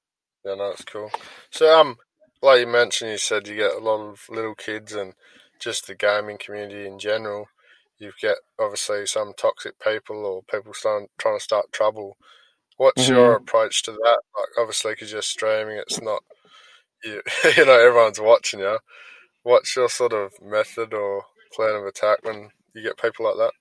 [0.44, 1.10] yeah, no, that's cool.
[1.50, 1.96] So, um,
[2.42, 5.14] like you mentioned, you said you get a lot of little kids and
[5.60, 7.46] just the gaming community in general,
[7.98, 12.16] you get obviously some toxic people or people starting, trying to start trouble.
[12.76, 13.14] What's mm-hmm.
[13.14, 14.20] your approach to that?
[14.36, 16.22] Like obviously, because you're streaming, it's not
[17.04, 17.22] you,
[17.56, 18.78] you know everyone's watching you.
[19.42, 23.52] What's your sort of method or plan of attack when you get people like that?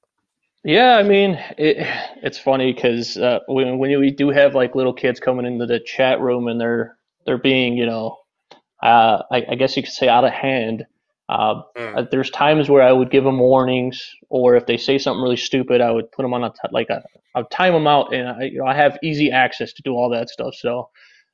[0.63, 1.78] Yeah, I mean, it,
[2.23, 5.80] it's funny because uh, when when we do have like little kids coming into the
[5.80, 8.17] chat room and they're they're being, you know,
[8.82, 10.86] uh, I, I guess you could say out of hand.
[11.29, 12.09] Uh, mm.
[12.09, 15.81] There's times where I would give them warnings, or if they say something really stupid,
[15.81, 17.03] I would put them on a t- like a,
[17.35, 19.93] I would time them out, and I, you know, I have easy access to do
[19.93, 20.55] all that stuff.
[20.55, 20.89] So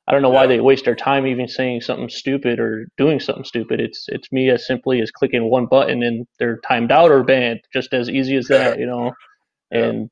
[0.06, 0.34] I don't know yeah.
[0.34, 3.80] why they waste their time even saying something stupid or doing something stupid.
[3.80, 7.60] It's it's me as simply as clicking one button and they're timed out or banned,
[7.72, 9.12] just as easy as that, you know.
[9.70, 10.08] And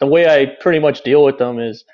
[0.00, 1.84] the way I pretty much deal with them is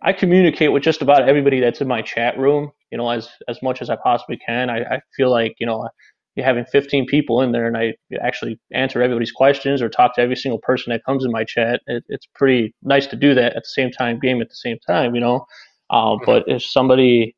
[0.00, 3.60] I communicate with just about everybody that's in my chat room, you know, as as
[3.60, 4.70] much as I possibly can.
[4.70, 5.90] I, I feel like you know
[6.42, 10.36] having 15 people in there and I actually answer everybody's questions or talk to every
[10.36, 13.62] single person that comes in my chat, it, it's pretty nice to do that at
[13.62, 15.46] the same time, game at the same time, you know.
[15.90, 16.24] Um, mm-hmm.
[16.26, 17.34] But if somebody,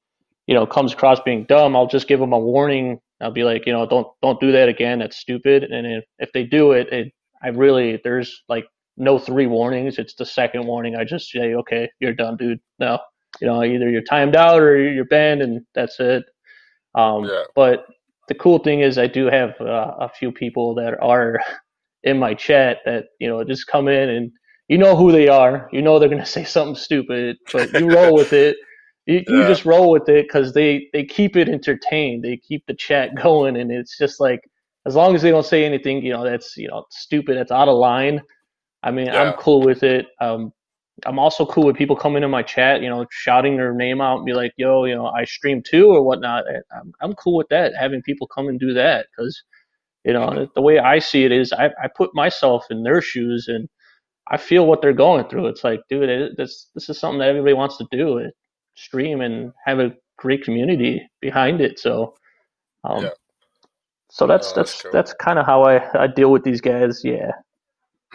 [0.47, 3.01] you know, comes across being dumb, I'll just give them a warning.
[3.21, 4.99] I'll be like, you know, don't don't do that again.
[4.99, 5.65] That's stupid.
[5.65, 7.12] And if, if they do it, it,
[7.43, 9.99] I really there's like no three warnings.
[9.99, 10.97] It's the second warning.
[10.97, 12.61] I just say, okay, you're done, dude.
[12.79, 12.99] No,
[13.41, 16.25] you know, either you're timed out or you're banned, and that's it.
[16.95, 17.45] Um, yeah.
[17.55, 17.87] But
[18.29, 21.39] the cool thing is I do have uh, a few people that are
[22.05, 24.31] in my chat that you know just come in and
[24.69, 25.69] you know who they are.
[25.73, 28.57] You know they're gonna say something stupid, but you roll with it.
[29.07, 29.37] You, yeah.
[29.37, 32.25] you just roll with it because they they keep it entertained.
[32.25, 34.41] They keep the chat going, and it's just like
[34.87, 37.69] as long as they don't say anything, you know, that's you know stupid, that's out
[37.69, 38.21] of line.
[38.83, 39.23] I mean, yeah.
[39.23, 40.07] I'm cool with it.
[40.21, 40.53] Um,
[41.07, 44.19] I'm also cool with people coming in my chat, you know, shouting their name out
[44.19, 46.45] and be like, "Yo, you know, I stream too" or whatnot.
[46.77, 47.75] I'm I'm cool with that.
[47.79, 49.43] Having people come and do that because,
[50.05, 53.49] you know, the way I see it is, I I put myself in their shoes
[53.49, 53.69] and
[54.29, 55.49] I feel what they're going through.
[55.49, 58.35] It's like, dude, it, this this is something that everybody wants to do, it,
[58.75, 61.79] stream and have a great community behind it.
[61.79, 62.15] So,
[62.85, 63.11] um, yeah.
[64.11, 64.91] so that's that's that's, cool.
[64.93, 67.03] that's kind of how I I deal with these guys.
[67.05, 67.33] Yeah.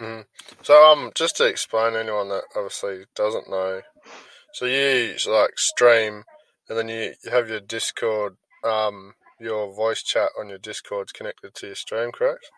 [0.00, 0.20] Mm-hmm.
[0.62, 3.82] So, um, just to explain to anyone that obviously doesn't know,
[4.52, 6.24] so you like stream,
[6.68, 11.54] and then you, you have your Discord, um, your voice chat on your Discord's connected
[11.54, 12.50] to your stream, correct?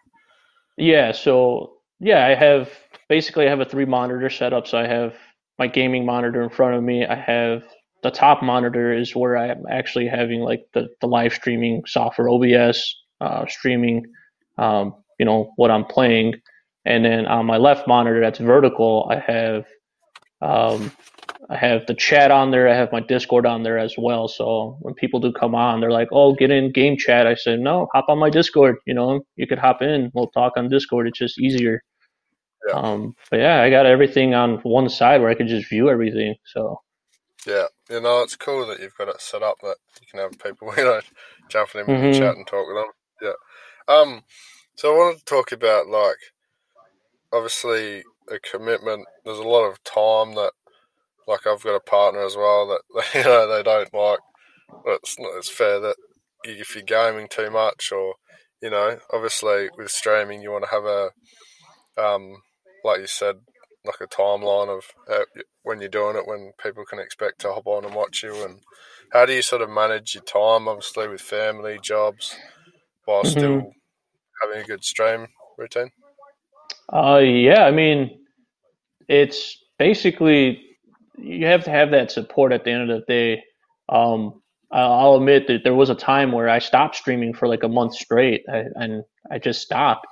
[0.76, 1.12] Yeah.
[1.12, 2.70] So yeah, I have
[3.09, 4.66] basically I have a three monitor setup.
[4.66, 5.14] So I have
[5.59, 7.05] my gaming monitor in front of me.
[7.05, 7.62] I have
[8.03, 12.96] the top monitor is where I'm actually having like the, the live streaming software OBS
[13.20, 14.07] uh, streaming,
[14.57, 16.35] um, you know, what I'm playing.
[16.85, 19.64] And then on my left monitor, that's vertical, I have
[20.43, 20.90] um,
[21.51, 22.69] I have the chat on there.
[22.69, 24.29] I have my Discord on there as well.
[24.29, 27.61] So when people do come on, they're like, "Oh, get in game chat." I said,
[27.61, 28.77] "No, hop on my Discord.
[28.87, 30.11] You know, you could hop in.
[30.14, 31.09] We'll talk on Discord.
[31.09, 31.83] It's just easier."
[32.69, 32.75] Yeah.
[32.75, 36.37] Um, but yeah, I got everything on one side where I could just view everything.
[36.47, 36.81] So
[37.47, 40.38] yeah, you know, it's cool that you've got it set up that you can have
[40.38, 41.01] people, you know,
[41.49, 42.12] jumping in mm-hmm.
[42.12, 42.93] the chat and talk with them.
[43.23, 43.95] Yeah.
[43.95, 44.23] Um.
[44.77, 46.16] So I wanted to talk about like,
[47.33, 49.07] obviously, a commitment.
[49.25, 50.53] There's a lot of time that,
[51.27, 54.21] like, I've got a partner as well that you know they don't like.
[54.85, 55.37] But It's not.
[55.37, 55.97] It's fair that
[56.45, 58.14] if you're gaming too much, or
[58.62, 61.11] you know, obviously with streaming, you want to have a,
[62.01, 62.37] um,
[62.85, 63.37] like you said,
[63.85, 65.25] like a timeline of how,
[65.62, 68.61] when you're doing it, when people can expect to hop on and watch you, and
[69.12, 72.37] how do you sort of manage your time, obviously with family, jobs,
[73.05, 73.31] while mm-hmm.
[73.31, 73.73] still
[74.43, 75.27] having a good stream
[75.59, 75.90] routine?
[76.92, 78.20] Uh, yeah, I mean,
[79.09, 80.62] it's basically
[81.18, 83.42] you have to have that support at the end of the day.
[83.88, 87.68] Um, I'll admit that there was a time where I stopped streaming for like a
[87.68, 90.07] month straight, and I just stopped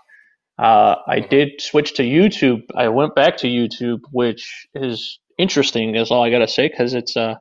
[0.58, 2.62] uh, I did switch to YouTube.
[2.74, 6.94] I went back to YouTube, which is interesting, is all I got to say, because
[6.94, 7.38] it's a,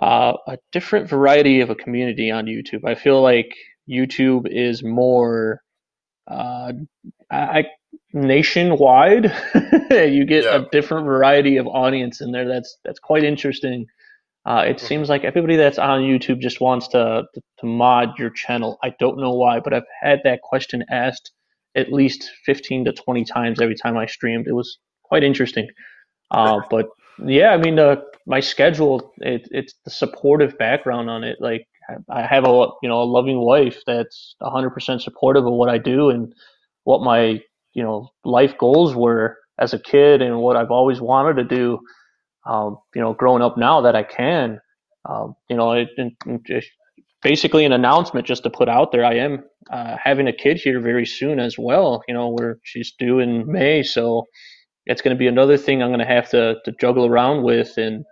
[0.00, 2.84] a, a different variety of a community on YouTube.
[2.84, 3.54] I feel like
[3.88, 5.62] YouTube is more
[6.28, 6.72] uh,
[7.30, 7.66] I,
[8.12, 9.24] nationwide.
[9.90, 10.56] you get yeah.
[10.56, 12.46] a different variety of audience in there.
[12.46, 13.86] That's that's quite interesting.
[14.46, 14.86] Uh, it mm-hmm.
[14.86, 18.78] seems like everybody that's on YouTube just wants to, to, to mod your channel.
[18.82, 21.32] I don't know why, but I've had that question asked
[21.76, 24.46] at least 15 to 20 times every time I streamed.
[24.48, 25.68] It was quite interesting.
[26.30, 26.86] Uh, but
[27.24, 27.96] yeah, I mean, uh,
[28.26, 31.36] my schedule, it, it's the supportive background on it.
[31.40, 31.66] Like
[32.08, 36.08] I have a, you know, a loving wife that's 100% supportive of what I do
[36.08, 36.32] and
[36.84, 41.36] what my, you know, life goals were as a kid and what I've always wanted
[41.36, 41.78] to do.
[42.46, 44.60] Um, you know, growing up now that I can,
[45.08, 46.64] um, you know, it, it,
[47.22, 49.04] basically an announcement just to put out there.
[49.04, 52.02] I am uh, having a kid here very soon as well.
[52.08, 54.24] You know, where she's due in May, so
[54.86, 57.76] it's going to be another thing I'm going to have to to juggle around with.
[57.76, 58.04] And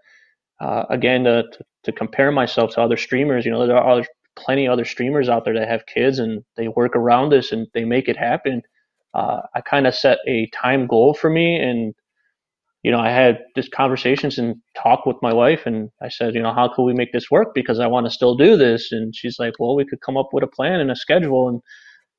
[0.60, 4.04] uh, again, to, to, to compare myself to other streamers, you know, there are
[4.36, 7.84] plenty other streamers out there that have kids and they work around this and they
[7.84, 8.62] make it happen.
[9.14, 11.94] Uh, I kind of set a time goal for me and
[12.82, 16.42] you know, I had just conversations and talk with my wife, and I said, you
[16.42, 17.48] know, how could we make this work?
[17.54, 18.92] Because I want to still do this.
[18.92, 21.60] And she's like, well, we could come up with a plan and a schedule and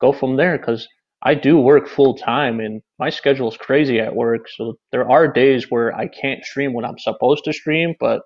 [0.01, 0.57] go from there.
[0.57, 0.87] Because
[1.23, 4.47] I do work full time, and my schedule is crazy at work.
[4.57, 8.21] So there are days where I can't stream when I'm supposed to stream, but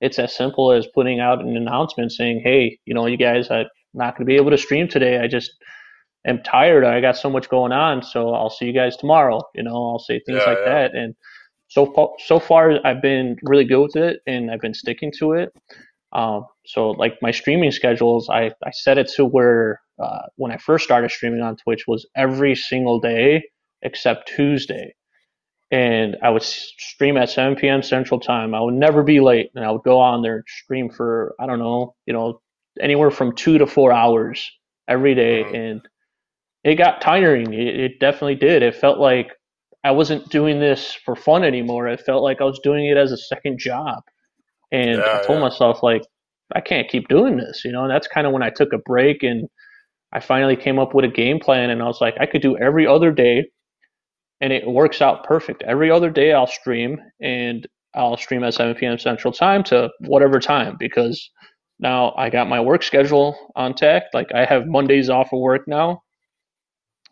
[0.00, 3.66] it's as simple as putting out an announcement saying, hey, you know, you guys, I'm
[3.92, 5.18] not going to be able to stream today.
[5.18, 5.52] I just
[6.26, 6.84] am tired.
[6.84, 9.42] I got so much going on, so I'll see you guys tomorrow.
[9.54, 10.72] You know, I'll say things yeah, like yeah.
[10.72, 11.14] that, and
[11.74, 15.32] so far, so far I've been really good with it and I've been sticking to
[15.32, 15.52] it.
[16.12, 20.56] Um, so like my streaming schedules, I, I set it to where uh, when I
[20.56, 23.42] first started streaming on Twitch was every single day
[23.82, 24.94] except Tuesday.
[25.72, 27.82] And I would stream at 7 p.m.
[27.82, 28.54] Central Time.
[28.54, 31.46] I would never be late, and I would go on there and stream for I
[31.46, 32.40] don't know, you know,
[32.80, 34.48] anywhere from two to four hours
[34.86, 35.54] every day, mm-hmm.
[35.56, 35.88] and
[36.64, 37.52] it got tiring.
[37.52, 38.62] It, it definitely did.
[38.62, 39.32] It felt like
[39.84, 41.86] I wasn't doing this for fun anymore.
[41.88, 44.02] It felt like I was doing it as a second job.
[44.72, 45.44] And yeah, I told yeah.
[45.48, 46.02] myself, like,
[46.54, 48.78] I can't keep doing this, you know, and that's kind of when I took a
[48.78, 49.48] break and
[50.12, 52.56] I finally came up with a game plan and I was like, I could do
[52.58, 53.46] every other day
[54.40, 55.62] and it works out perfect.
[55.62, 58.98] Every other day I'll stream and I'll stream at 7 p.m.
[58.98, 61.30] Central Time to whatever time because
[61.78, 64.04] now I got my work schedule on tech.
[64.12, 66.02] Like I have Mondays off of work now,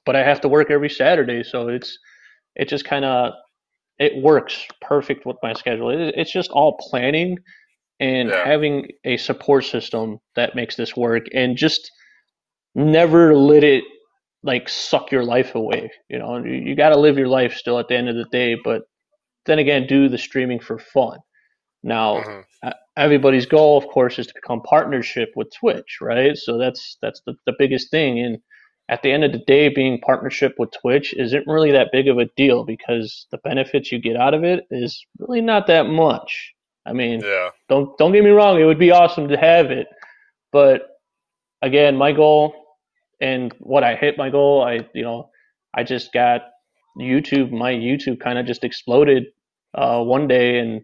[0.04, 1.42] but I have to work every Saturday.
[1.42, 1.98] So it's,
[2.54, 3.32] it just kind of
[3.98, 5.90] it works perfect with my schedule.
[5.90, 7.38] It, it's just all planning
[8.00, 8.44] and yeah.
[8.44, 11.90] having a support system that makes this work, and just
[12.74, 13.84] never let it
[14.42, 15.90] like suck your life away.
[16.08, 18.26] You know, you, you got to live your life still at the end of the
[18.32, 18.82] day, but
[19.46, 21.18] then again, do the streaming for fun.
[21.84, 22.70] Now, mm-hmm.
[22.96, 26.36] everybody's goal, of course, is to become partnership with Twitch, right?
[26.36, 28.38] So that's that's the, the biggest thing, and
[28.92, 32.18] at the end of the day, being partnership with Twitch isn't really that big of
[32.18, 36.52] a deal because the benefits you get out of it is really not that much.
[36.84, 37.48] I mean, yeah.
[37.70, 39.86] don't don't get me wrong, it would be awesome to have it,
[40.52, 40.82] but
[41.62, 42.54] again, my goal
[43.18, 45.30] and what I hit my goal, I you know,
[45.72, 46.42] I just got
[47.00, 47.50] YouTube.
[47.50, 49.24] My YouTube kind of just exploded
[49.74, 50.82] uh, one day, and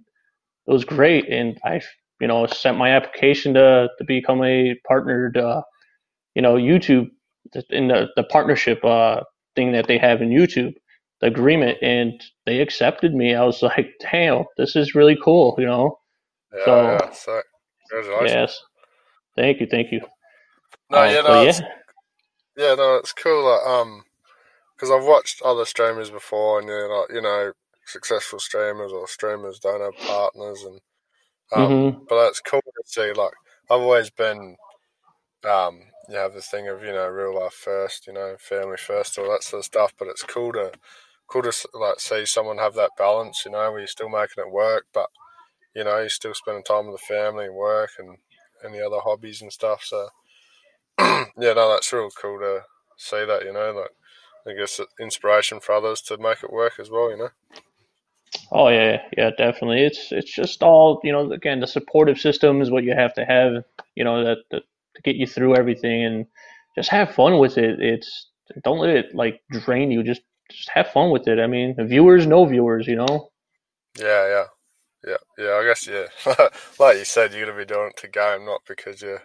[0.66, 1.28] it was great.
[1.28, 1.82] And I,
[2.22, 5.60] you know, sent my application to to become a partnered, uh,
[6.34, 7.10] you know, YouTube
[7.70, 9.22] in the, the partnership uh,
[9.54, 10.74] thing that they have in YouTube,
[11.20, 13.34] the agreement, and they accepted me.
[13.34, 15.98] I was like, damn, this is really cool, you know.
[16.54, 17.42] Yeah, so, yeah, so
[17.90, 18.32] congratulations.
[18.32, 18.60] Yes.
[19.36, 20.00] Thank you, thank you.
[20.90, 21.60] No, um, yeah, no, yeah.
[22.56, 23.44] yeah, no, it's cool.
[23.44, 24.02] Like, um,
[24.74, 27.52] because I've watched other streamers before, and they're like, you know,
[27.84, 30.80] successful streamers or streamers don't have partners, and
[31.52, 31.98] um, mm-hmm.
[32.08, 33.12] but it's cool to see.
[33.12, 33.32] Like,
[33.70, 34.56] I've always been,
[35.48, 39.18] um, you have the thing of you know real life first, you know, family first,
[39.18, 39.92] all that sort of stuff.
[39.98, 40.72] But it's cool to
[41.28, 44.50] cool to like see someone have that balance, you know, where you're still making it
[44.52, 45.10] work, but
[45.74, 48.18] you know, you're still spending time with the family and work and
[48.64, 49.82] any other hobbies and stuff.
[49.84, 50.08] So
[51.00, 52.62] yeah, no, that's real cool to
[52.96, 53.90] see that, you know, like
[54.46, 57.30] I guess inspiration for others to make it work as well, you know.
[58.50, 59.82] Oh yeah, yeah, definitely.
[59.82, 61.30] It's it's just all you know.
[61.32, 63.64] Again, the supportive system is what you have to have.
[63.94, 64.62] You know that, that
[64.98, 66.26] to get you through everything and
[66.74, 67.80] just have fun with it.
[67.80, 68.28] It's
[68.64, 70.02] don't let it like drain you.
[70.02, 71.38] Just just have fun with it.
[71.38, 72.86] I mean, viewers, no viewers.
[72.86, 73.30] You know.
[73.98, 74.44] Yeah, yeah,
[75.06, 75.52] yeah, yeah.
[75.54, 76.06] I guess yeah.
[76.78, 79.18] like you said, you're gonna be doing it to game, not because you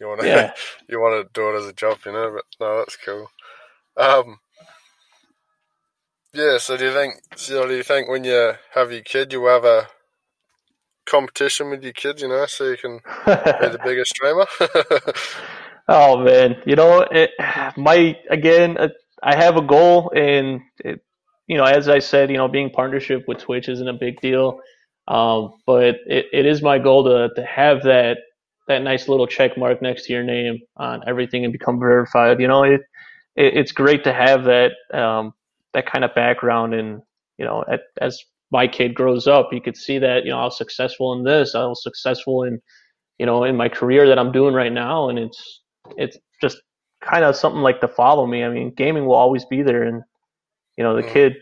[0.00, 0.52] you want to yeah.
[0.88, 2.32] you want to do it as a job, you know.
[2.34, 3.30] But no, that's cool.
[3.96, 4.38] Um,
[6.32, 6.58] yeah.
[6.58, 7.14] So do you think?
[7.36, 9.88] So do you think when you have your kid, you have a
[11.06, 12.22] competition with your kids?
[12.22, 14.46] You know, so you can be the biggest streamer.
[15.88, 17.30] oh man, you know, it
[17.76, 18.76] my again.
[19.22, 21.00] I have a goal, and it,
[21.46, 24.60] you know, as I said, you know, being partnership with Twitch isn't a big deal.
[25.06, 28.18] Um, but it, it is my goal to, to have that
[28.66, 32.40] that nice little check mark next to your name on everything and become verified.
[32.40, 32.80] You know, it,
[33.36, 35.34] it it's great to have that um,
[35.74, 37.02] that kind of background and
[37.38, 40.44] you know at, as my kid grows up you could see that you know I
[40.44, 42.60] was successful in this I was successful in
[43.18, 45.60] you know in my career that I'm doing right now and it's
[45.96, 46.60] it's just
[47.02, 50.02] kind of something like to follow me I mean gaming will always be there and
[50.76, 51.12] you know the mm-hmm.
[51.12, 51.32] kid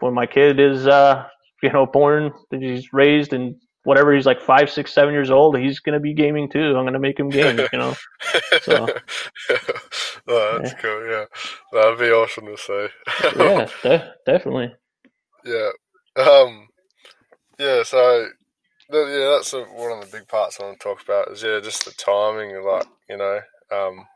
[0.00, 1.24] when my kid is uh
[1.62, 5.80] you know born he's raised and whatever he's like five, six, seven years old, he's
[5.80, 6.76] gonna be gaming too.
[6.76, 7.94] I'm gonna make him game, you know.
[8.62, 8.86] So
[10.28, 10.78] oh, that's yeah.
[10.78, 11.06] cool.
[11.06, 11.24] Yeah,
[11.72, 12.86] that'd be awesome to see.
[13.36, 14.72] yeah, de- definitely.
[15.44, 15.70] Yeah.
[16.16, 16.68] Um.
[17.58, 17.82] Yeah.
[17.82, 18.28] So.
[18.90, 21.30] Yeah, that's a, one of the big parts I want to talk about.
[21.30, 23.40] Is yeah, just the timing, like you know,
[23.72, 24.06] um,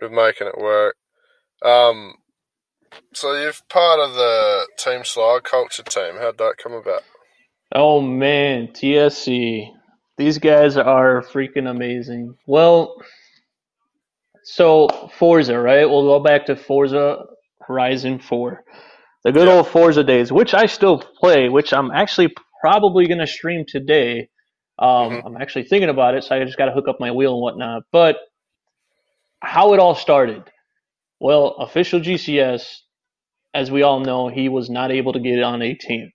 [0.00, 0.96] with making it work.
[1.62, 2.14] Um,
[3.12, 6.14] so you're part of the Team Slide Culture team.
[6.18, 7.02] How'd that come about?
[7.74, 9.68] Oh man, TSC.
[10.16, 12.34] These guys are freaking amazing.
[12.46, 12.96] Well,
[14.42, 15.84] so Forza, right?
[15.84, 17.24] We'll go back to Forza
[17.60, 18.64] Horizon 4.
[19.28, 19.56] The good yeah.
[19.56, 24.30] old Forza days, which I still play, which I'm actually probably going to stream today.
[24.78, 25.26] Um, mm-hmm.
[25.26, 27.42] I'm actually thinking about it, so I just got to hook up my wheel and
[27.42, 27.82] whatnot.
[27.92, 28.16] But
[29.42, 30.44] how it all started.
[31.20, 32.76] Well, official GCS,
[33.52, 36.10] as we all know, he was not able to get it on a team.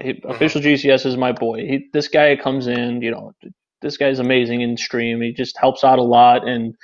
[0.00, 0.32] He, uh-huh.
[0.32, 1.58] official GCS is my boy.
[1.58, 3.32] He, this guy comes in, you know,
[3.82, 5.20] this guy's amazing in stream.
[5.20, 6.48] He just helps out a lot.
[6.48, 6.74] And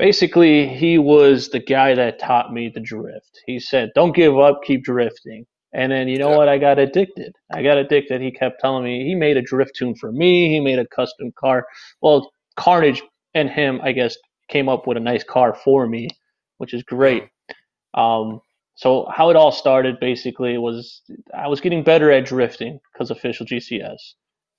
[0.00, 3.38] basically, he was the guy that taught me the drift.
[3.46, 5.44] He said, don't give up, keep drifting.
[5.74, 6.36] And then, you know yeah.
[6.38, 6.48] what?
[6.48, 7.36] I got addicted.
[7.52, 8.22] I got addicted.
[8.22, 10.48] He kept telling me he made a drift tune for me.
[10.48, 11.66] He made a custom car.
[12.00, 13.02] Well, Carnage
[13.34, 14.16] and him, I guess,
[14.48, 16.08] came up with a nice car for me,
[16.56, 17.24] which is great.
[17.24, 18.00] Mm-hmm.
[18.00, 18.40] Um,
[18.74, 21.02] so how it all started basically was
[21.36, 23.98] I was getting better at drifting because official GCS,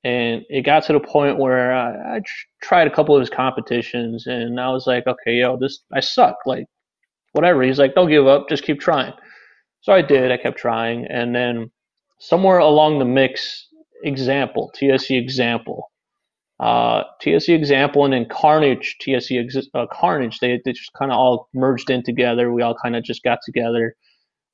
[0.04, 2.22] and it got to the point where I, I
[2.62, 6.38] tried a couple of his competitions, and I was like, okay, yo, this I suck,
[6.46, 6.66] like
[7.34, 7.62] whatever.
[7.64, 9.14] He's like, don't give up, just keep trying.
[9.82, 10.32] So I did.
[10.32, 11.72] I kept trying, and then
[12.20, 13.68] somewhere along the mix,
[14.04, 15.92] example TSE example.
[16.60, 21.50] Uh, TSC example and then Carnage TSC uh, Carnage they, they just kind of all
[21.56, 22.52] merged in together.
[22.52, 23.96] We all kind of just got together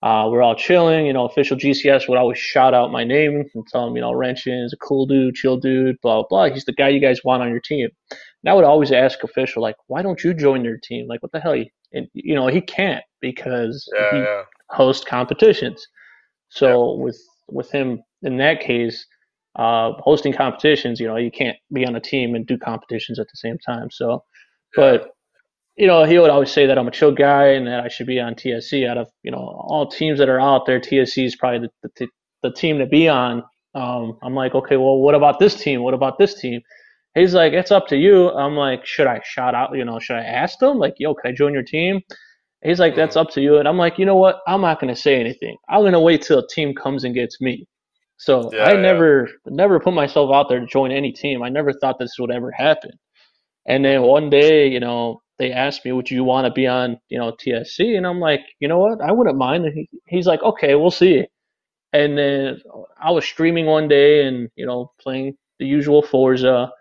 [0.03, 3.67] uh, we're all chilling, you know, official GCS would always shout out my name and
[3.67, 6.53] tell him, you know, Wrenchin is a cool dude, chill dude, blah, blah, blah.
[6.53, 7.89] He's the guy you guys want on your team.
[8.11, 11.07] And I would always ask official, like, why don't you join their team?
[11.07, 11.55] Like, what the hell?
[11.93, 14.43] And, you know, he can't because yeah, he yeah.
[14.69, 15.87] hosts competitions.
[16.49, 17.03] So yeah.
[17.03, 19.03] with, with him in that case,
[19.55, 23.25] uh, hosting competitions, you know, you can't be on a team and do competitions at
[23.25, 23.89] the same time.
[23.89, 24.23] So,
[24.75, 25.09] but
[25.77, 28.07] you know, he would always say that I'm a chill guy and that I should
[28.07, 28.87] be on TSC.
[28.87, 32.07] Out of you know all teams that are out there, TSC is probably the, the,
[32.43, 33.43] the team to be on.
[33.75, 35.83] Um, I'm like, okay, well, what about this team?
[35.83, 36.61] What about this team?
[37.13, 38.29] He's like, it's up to you.
[38.31, 39.75] I'm like, should I shout out?
[39.75, 40.77] You know, should I ask them?
[40.77, 42.01] Like, yo, can I join your team?
[42.63, 43.57] He's like, that's up to you.
[43.57, 44.39] And I'm like, you know what?
[44.47, 45.57] I'm not gonna say anything.
[45.69, 47.67] I'm gonna wait till a team comes and gets me.
[48.17, 48.81] So yeah, I yeah.
[48.81, 51.43] never, never put myself out there to join any team.
[51.43, 52.91] I never thought this would ever happen.
[53.67, 56.99] And then one day, you know, they asked me, "Would you want to be on,
[57.09, 59.01] you know, TSC?" And I'm like, "You know what?
[59.01, 61.25] I wouldn't mind." And he, he's like, "Okay, we'll see."
[61.93, 62.61] And then
[63.01, 66.71] I was streaming one day and you know playing the usual Forza.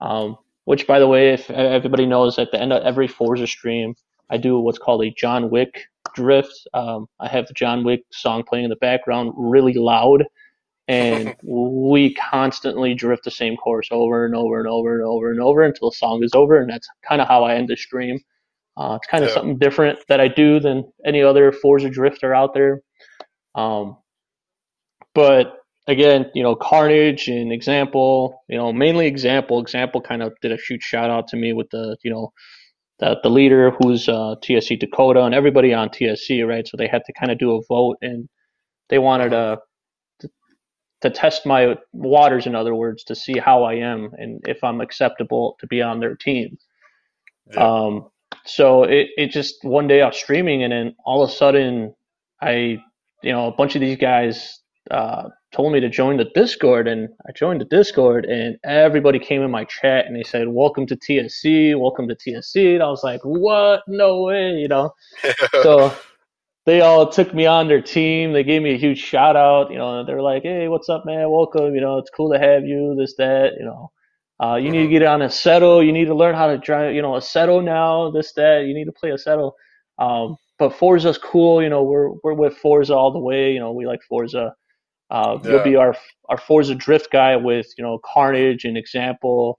[0.00, 3.94] Um, which, by the way, if everybody knows, at the end of every Forza stream,
[4.30, 6.52] I do what's called a John Wick drift.
[6.74, 10.24] Um, I have the John Wick song playing in the background really loud,
[10.90, 15.40] and we constantly drift the same course over and over and over and over and
[15.40, 18.18] over until the song is over, and that's kind of how I end the stream.
[18.76, 19.34] Uh, it's kind of yeah.
[19.34, 22.82] something different that I do than any other Forza drifter out there.
[23.54, 23.98] Um,
[25.14, 29.60] but again, you know, Carnage and Example, you know, mainly Example.
[29.60, 32.32] Example kind of did a huge shout out to me with the, you know,
[32.98, 36.66] the, the leader who's uh, TSC Dakota and everybody on TSC, right?
[36.66, 38.28] So they had to kind of do a vote and
[38.88, 39.58] they wanted to, to,
[41.02, 44.80] to test my waters, in other words, to see how I am and if I'm
[44.80, 46.58] acceptable to be on their team.
[47.52, 47.64] Yeah.
[47.64, 48.10] Um,
[48.44, 51.94] so it, it just one day I was streaming and then all of a sudden
[52.40, 52.78] I,
[53.22, 57.08] you know, a bunch of these guys uh, told me to join the Discord, and
[57.28, 60.96] I joined the Discord, and everybody came in my chat and they said, "Welcome to
[60.96, 63.82] TSC, welcome to TSC." And I was like, "What?
[63.86, 64.94] No way!" You know.
[65.62, 65.94] so
[66.70, 68.32] they all took me on their team.
[68.32, 69.72] They gave me a huge shout out.
[69.72, 71.28] You know, they're like, "Hey, what's up, man?
[71.28, 71.74] Welcome.
[71.74, 72.94] You know, it's cool to have you.
[72.96, 73.54] This, that.
[73.58, 73.90] You know."
[74.42, 75.84] Uh, you need to get on Assetto.
[75.84, 78.64] You need to learn how to drive, you know, Assetto now, this, that.
[78.64, 79.52] You need to play Assetto.
[79.98, 81.62] Um, but Forza's cool.
[81.62, 83.52] You know, we're, we're with Forza all the way.
[83.52, 84.54] You know, we like Forza.
[85.10, 85.50] Uh, yeah.
[85.50, 85.94] You'll be our
[86.30, 89.58] our Forza Drift guy with you know Carnage and Example.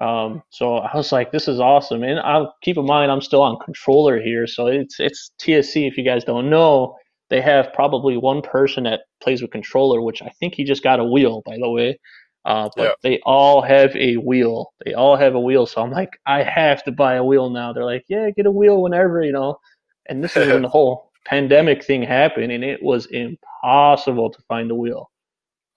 [0.00, 2.02] Um, so I was like, this is awesome.
[2.02, 5.86] And I'll keep in mind I'm still on controller here, so it's it's TSC.
[5.86, 6.96] If you guys don't know,
[7.30, 11.00] they have probably one person that plays with controller, which I think he just got
[11.00, 11.98] a wheel, by the way.
[12.44, 12.92] Uh, but yeah.
[13.02, 14.72] they all have a wheel.
[14.84, 15.64] They all have a wheel.
[15.64, 17.72] So I'm like, I have to buy a wheel now.
[17.72, 19.58] They're like, yeah, get a wheel whenever, you know.
[20.06, 24.70] And this is when the whole pandemic thing happened, and it was impossible to find
[24.70, 25.10] a wheel.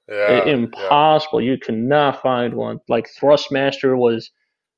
[0.09, 1.41] Yeah, impossible.
[1.41, 1.51] Yeah.
[1.51, 2.79] You cannot find one.
[2.87, 4.31] Like Thrustmaster was,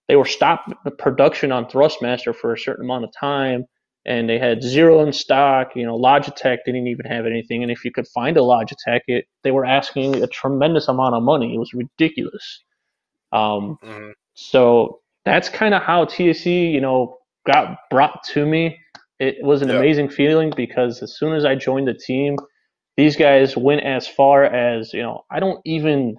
[0.07, 3.65] they were stopped production on Thrustmaster for a certain amount of time,
[4.05, 5.75] and they had zero in stock.
[5.75, 9.25] You know, Logitech didn't even have anything, and if you could find a Logitech, it
[9.43, 11.53] they were asking a tremendous amount of money.
[11.53, 12.63] It was ridiculous.
[13.31, 14.09] Um, mm-hmm.
[14.33, 18.79] so that's kind of how TSC, you know, got brought to me
[19.19, 19.75] it was an yeah.
[19.75, 22.37] amazing feeling because as soon as I joined the team,
[22.99, 25.23] these guys went as far as you know.
[25.31, 26.17] I don't even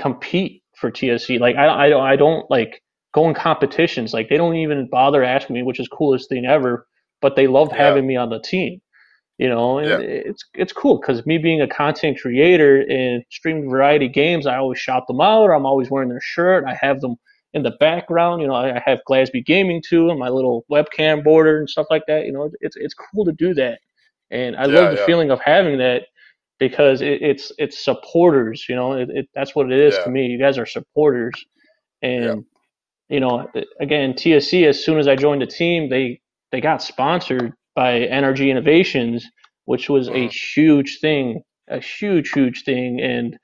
[0.00, 1.38] compete for TSC.
[1.38, 2.80] Like I, I don't, I don't like
[3.12, 4.14] go in competitions.
[4.14, 6.86] Like they don't even bother asking me, which is coolest thing ever.
[7.20, 7.76] But they love yeah.
[7.76, 8.80] having me on the team.
[9.36, 9.98] You know, yeah.
[9.98, 14.78] it's it's cool because me being a content creator and streaming variety games, I always
[14.78, 15.50] shout them out.
[15.50, 16.64] I'm always wearing their shirt.
[16.66, 17.16] I have them
[17.52, 18.40] in the background.
[18.40, 22.04] You know, I have Glasby Gaming too, and my little webcam border and stuff like
[22.06, 22.24] that.
[22.24, 23.80] You know, it's it's cool to do that,
[24.30, 26.04] and I yeah, love the feeling of having that
[26.58, 28.66] because it, it's it's supporters.
[28.68, 30.04] You know, it, it, that's what it is yeah.
[30.04, 30.26] to me.
[30.26, 31.34] You guys are supporters,
[32.02, 32.44] and
[33.08, 33.48] you know,
[33.80, 34.66] again, TSC.
[34.66, 36.20] As soon as I joined the team, they
[36.52, 39.26] they got sponsored by NRG Innovations,
[39.64, 40.60] which was a mm-hmm.
[40.60, 43.36] huge thing, a huge huge thing, and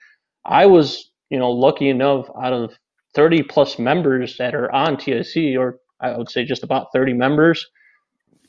[0.44, 2.76] I was you know lucky enough out of
[3.14, 7.66] 30 plus members that are on TSC, or I would say just about 30 members.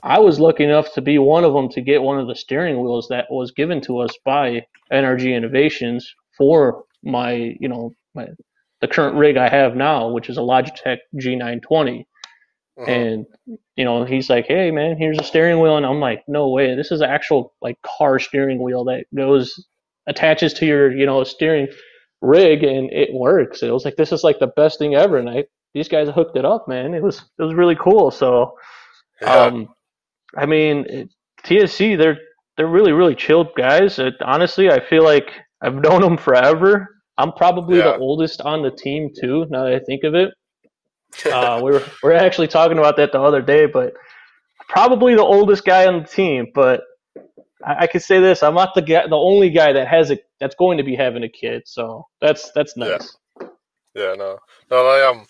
[0.04, 2.82] I was lucky enough to be one of them to get one of the steering
[2.82, 8.28] wheels that was given to us by NRG Innovations for my, you know, my,
[8.80, 12.06] the current rig I have now, which is a Logitech G920.
[12.80, 12.90] Uh-huh.
[12.90, 13.26] And
[13.76, 16.74] you know, he's like, "Hey, man, here's a steering wheel," and I'm like, "No way!
[16.74, 19.68] This is an actual like car steering wheel that goes
[20.08, 21.68] attaches to your, you know, steering
[22.22, 23.62] rig and it works.
[23.62, 26.38] It was like this is like the best thing ever, and I these guys hooked
[26.38, 26.94] it up, man.
[26.94, 28.10] It was it was really cool.
[28.12, 28.56] So,
[29.22, 29.34] yeah.
[29.34, 29.70] um,
[30.38, 31.10] I mean,
[31.44, 32.18] TSC they're
[32.58, 34.00] they're really really chilled guys.
[34.00, 36.88] It, honestly, I feel like I've known them forever.
[37.18, 37.84] I'm probably yeah.
[37.84, 39.46] the oldest on the team too.
[39.50, 40.30] Now that I think of it,
[41.32, 43.94] uh, we were we are actually talking about that the other day, but
[44.68, 46.48] probably the oldest guy on the team.
[46.54, 46.82] But
[47.64, 50.18] I, I could say this: I'm not the guy, the only guy that has a
[50.40, 51.64] that's going to be having a kid.
[51.66, 53.16] So that's that's nice.
[53.40, 53.48] Yeah,
[53.96, 54.38] yeah no,
[54.70, 55.26] no, I um,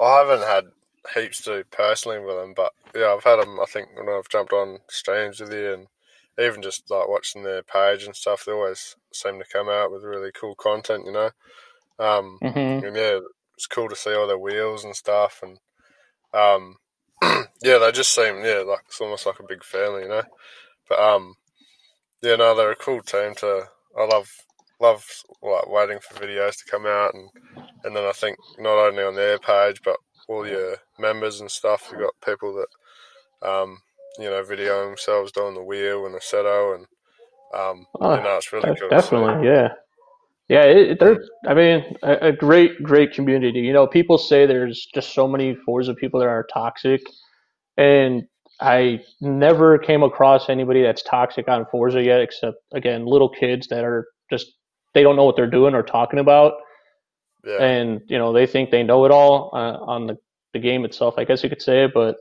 [0.00, 0.64] I haven't had
[1.14, 3.58] heaps to personally with them, but yeah, I've had them.
[3.60, 5.86] I think when I've jumped on streams with you and
[6.38, 10.04] even just like watching their page and stuff, they always seem to come out with
[10.04, 11.30] really cool content, you know.
[11.98, 12.86] Um, mm-hmm.
[12.86, 13.20] and yeah,
[13.56, 15.58] it's cool to see all their wheels and stuff, and
[16.34, 16.76] um,
[17.62, 20.22] yeah, they just seem yeah like it's almost like a big family, you know.
[20.88, 21.34] But um,
[22.22, 23.64] yeah, no, they're a cool team to.
[23.98, 24.30] I love
[24.78, 25.04] love
[25.42, 27.30] like waiting for videos to come out, and
[27.84, 29.96] and then I think not only on their page but
[30.28, 31.88] all your members and stuff.
[31.90, 33.78] You've got people that um,
[34.18, 36.86] you know video themselves doing the wheel and the Assetto, and
[37.54, 38.88] um, oh, you know it's really cool.
[38.88, 39.68] Definitely, yeah.
[40.48, 41.18] Yeah, it, they're.
[41.48, 43.58] I mean, a, a, great, great community.
[43.58, 47.02] You know, people say there's just so many Forza people that are toxic,
[47.76, 48.22] and
[48.60, 53.84] I never came across anybody that's toxic on Forza yet, except again, little kids that
[53.84, 54.46] are just
[54.94, 56.54] they don't know what they're doing or talking about,
[57.46, 57.62] yeah.
[57.62, 60.16] and you know they think they know it all uh, on the
[60.52, 61.14] the game itself.
[61.18, 62.16] I guess you could say, but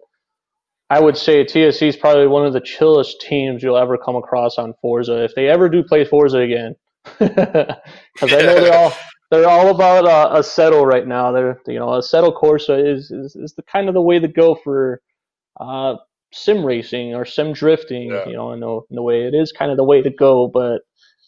[0.90, 4.58] I would say TSC is probably one of the chillest teams you'll ever come across
[4.58, 5.24] on Forza.
[5.24, 6.76] If they ever do play Forza again,
[7.20, 7.78] because
[8.22, 8.94] I know they're all
[9.32, 11.32] they're all about uh, Assetto right now.
[11.32, 14.56] They're you know Assetto Corsa is, is is the kind of the way to go
[14.56, 15.02] for
[15.60, 15.96] uh,
[16.32, 18.12] sim racing or sim drifting.
[18.12, 18.28] Yeah.
[18.28, 20.48] You know, in the, in the way it is kind of the way to go.
[20.48, 20.82] But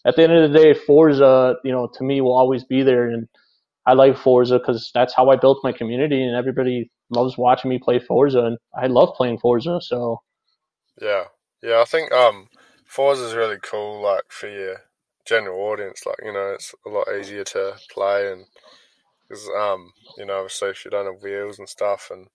[0.06, 3.08] at the end of the day, Forza, you know, to me will always be there,
[3.08, 3.28] and
[3.88, 7.78] I like Forza because that's how I built my community, and everybody loves watching me
[7.78, 9.80] play Forza, and I love playing Forza.
[9.80, 10.20] So
[11.00, 11.24] yeah,
[11.62, 12.48] yeah, I think um,
[12.84, 14.82] Forza is really cool, like for your
[15.26, 16.04] general audience.
[16.04, 18.44] Like you know, it's a lot easier to play, and
[19.26, 22.26] because um, you know, obviously if you don't have wheels and stuff, and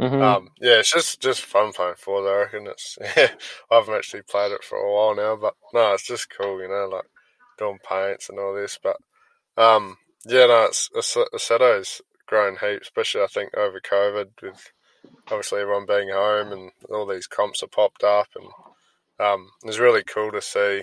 [0.00, 0.20] mm-hmm.
[0.20, 2.28] um, yeah, it's just just fun playing Forza.
[2.28, 2.98] I reckon it's.
[3.16, 3.28] Yeah,
[3.70, 6.60] I haven't actually played it for a while now, but no, it's just cool.
[6.60, 7.06] You know, like
[7.56, 8.96] doing paints and all this, but
[9.56, 9.96] um,
[10.28, 14.72] yeah, no, it's Assetto's grown heaps, especially I think over COVID with
[15.26, 18.46] obviously everyone being home and all these comps have popped up, and
[19.26, 20.82] um, it was really cool to see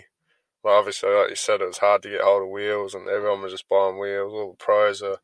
[0.66, 3.44] well, obviously, like you said, it was hard to get hold of wheels, and everyone
[3.44, 4.34] was just buying wheels.
[4.34, 5.20] All the pros are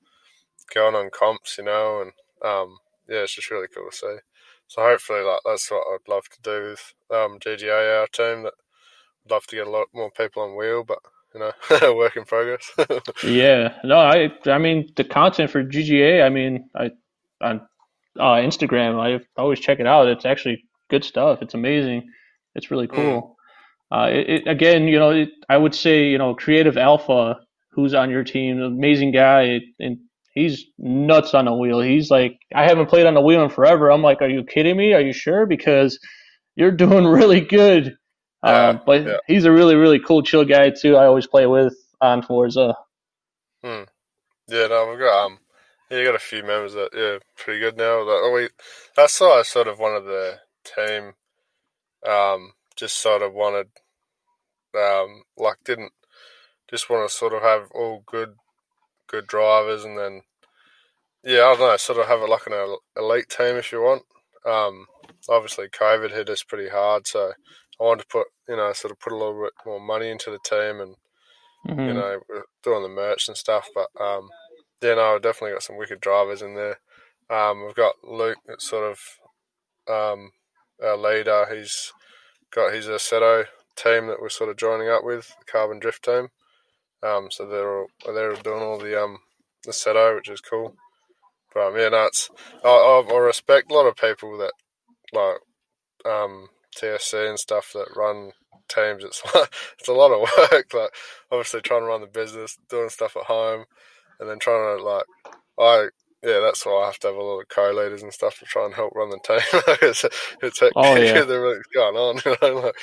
[0.71, 2.11] going on comps, you know, and
[2.47, 2.77] um,
[3.09, 4.17] yeah, it's just really cool to see.
[4.67, 8.43] So hopefully, like that's what I'd love to do with um, GGA, our team.
[8.43, 8.53] That
[9.25, 10.99] I'd love to get a lot more people on wheel, but
[11.33, 12.71] you know, work in progress.
[13.23, 16.91] yeah, no, I, I mean, the content for GGA, I mean, I
[17.41, 17.61] on
[18.19, 20.07] uh, Instagram, I always check it out.
[20.07, 21.41] It's actually good stuff.
[21.41, 22.09] It's amazing.
[22.55, 22.95] It's really mm.
[22.95, 23.21] cool.
[23.21, 23.35] Mm
[23.91, 27.39] uh, it, it, again, you know, it, I would say, you know, Creative Alpha,
[27.71, 29.97] who's on your team, amazing guy, and
[30.33, 31.81] he's nuts on the wheel.
[31.81, 33.91] He's like, I haven't played on the wheel in forever.
[33.91, 34.93] I'm like, are you kidding me?
[34.93, 35.45] Are you sure?
[35.45, 35.99] Because
[36.55, 37.97] you're doing really good.
[38.43, 39.17] Uh, but yeah.
[39.27, 40.95] he's a really, really cool, chill guy too.
[40.95, 42.75] I always play with on Forza.
[43.63, 43.83] Hmm.
[44.47, 45.39] Yeah, no, we've got um,
[45.89, 48.03] yeah, you got a few members that yeah, pretty good now.
[48.03, 48.49] That oh, we,
[48.95, 51.13] that's why I sort of wanted the team,
[52.07, 53.67] um, just sort of wanted
[54.75, 55.91] um, like didn't
[56.69, 58.35] just want to sort of have all good
[59.07, 60.21] good drivers and then
[61.23, 64.03] yeah I don't know sort of have it like an elite team if you want.
[64.45, 64.87] Um,
[65.29, 67.33] obviously COVID hit us pretty hard, so
[67.81, 70.29] I wanted to put you know sort of put a little bit more money into
[70.29, 70.95] the team and
[71.67, 71.87] mm-hmm.
[71.87, 72.19] you know
[72.63, 73.67] doing the merch and stuff.
[73.73, 74.29] But um,
[74.81, 76.79] yeah, no, I've definitely got some wicked drivers in there.
[77.29, 78.99] Um, we've got Luke, that's sort of
[79.89, 80.31] um,
[80.83, 81.47] our leader.
[81.51, 81.91] He's
[82.53, 86.27] got his Assetto team that we're sort of joining up with, the Carbon Drift team.
[87.01, 89.19] Um, so they're all, they're doing all the um
[89.63, 90.75] the Assetto, which is cool.
[91.53, 92.29] But um, yeah, no, it's
[92.63, 94.51] I, I, respect a lot of people that
[95.13, 95.39] like
[96.05, 98.31] um TSC and stuff that run
[98.67, 99.03] teams.
[99.03, 99.21] It's
[99.79, 100.73] it's a lot of work.
[100.73, 100.95] Like
[101.31, 103.65] obviously trying to run the business, doing stuff at home,
[104.19, 105.05] and then trying to like
[105.59, 105.89] I
[106.23, 108.65] yeah, that's why I have to have a lot of co-leaders and stuff to try
[108.65, 109.39] and help run the team.
[109.81, 110.05] it's,
[110.43, 111.13] it's oh, yeah.
[111.25, 112.21] what's going on.
[112.23, 112.75] You know, like,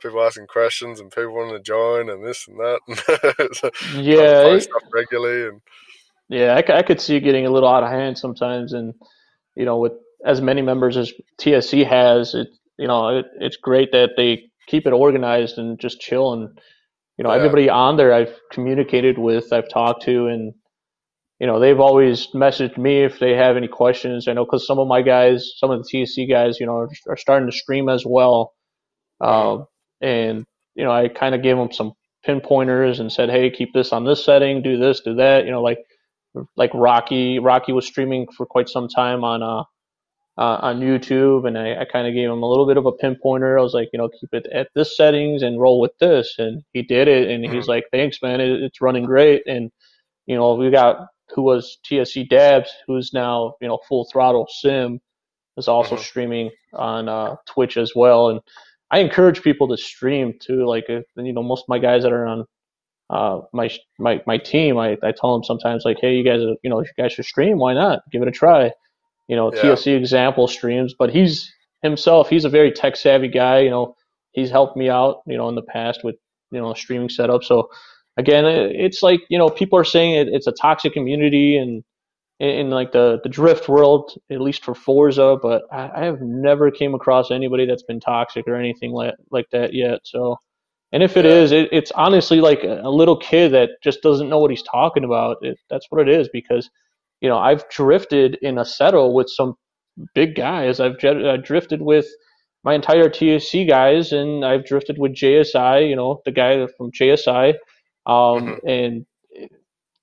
[0.00, 3.50] people asking questions and people wanting to join and this and that.
[3.54, 5.60] so uh, yeah, stuff regularly and
[6.28, 8.94] yeah, I, I could see it getting a little out of hand sometimes, and
[9.54, 9.92] you know, with
[10.24, 12.48] as many members as TSC has, it
[12.78, 16.58] you know, it, it's great that they keep it organized and just chill and
[17.16, 17.36] you know, yeah.
[17.36, 20.52] everybody on there I've communicated with, I've talked to, and
[21.38, 24.26] you know, they've always messaged me if they have any questions.
[24.26, 26.88] I know because some of my guys, some of the TSC guys, you know, are,
[27.08, 28.52] are starting to stream as well.
[29.20, 29.66] Um,
[30.00, 30.44] and
[30.74, 31.92] you know I kind of gave them some
[32.24, 35.44] pinpointers and said, hey, keep this on this setting, do this, do that.
[35.44, 35.78] You know, like
[36.56, 37.38] like Rocky.
[37.38, 39.62] Rocky was streaming for quite some time on uh,
[40.36, 42.92] uh on YouTube, and I, I kind of gave him a little bit of a
[42.92, 43.58] pinpointer.
[43.58, 46.62] I was like, you know, keep it at this settings and roll with this, and
[46.72, 47.70] he did it, and he's mm-hmm.
[47.70, 49.70] like, thanks, man, it, it's running great, and
[50.26, 55.00] you know, we got who was TSC Dabs, who's now you know full throttle sim,
[55.56, 56.04] is also mm-hmm.
[56.04, 58.40] streaming on uh, Twitch as well, and
[58.90, 60.66] I encourage people to stream too.
[60.66, 62.44] Like, if, you know, most of my guys that are on
[63.10, 63.68] uh, my
[63.98, 66.86] my my team, I, I tell them sometimes like, hey, you guys, you know, you
[66.96, 67.58] guys should stream.
[67.58, 68.02] Why not?
[68.12, 68.70] Give it a try.
[69.28, 69.62] You know, yeah.
[69.62, 71.52] TSC example streams, but he's
[71.82, 72.28] himself.
[72.28, 73.60] He's a very tech savvy guy.
[73.60, 73.96] You know,
[74.32, 75.22] he's helped me out.
[75.26, 76.16] You know, in the past with
[76.50, 77.44] you know streaming setup.
[77.44, 77.68] So
[78.16, 81.82] again, it's like you know, people are saying it, it's a toxic community and
[82.40, 86.70] in, like the the drift world, at least for Forza, but I, I, have never
[86.70, 90.00] came across anybody that's been toxic or anything like like that yet.
[90.04, 90.38] So,
[90.92, 91.32] And if it Yeah.
[91.32, 94.62] is, it, it's honestly like a a little kid that just doesn't know what he's
[94.62, 95.38] talking about.
[95.42, 96.68] It, that's what it is because,
[97.24, 99.56] you know, I've drifted in Assetto with some
[100.14, 100.78] big guys.
[100.80, 102.06] I've drifted with
[102.64, 105.88] my entire TSC guys, and I've drifted with JSI.
[105.88, 107.54] You know, the guy from JSI,
[108.06, 109.06] um, and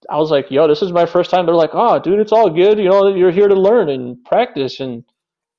[0.10, 2.50] I was like, "Yo, this is my first time." They're like, "Oh, dude, it's all
[2.50, 2.80] good.
[2.80, 5.04] You know, you're here to learn and practice." And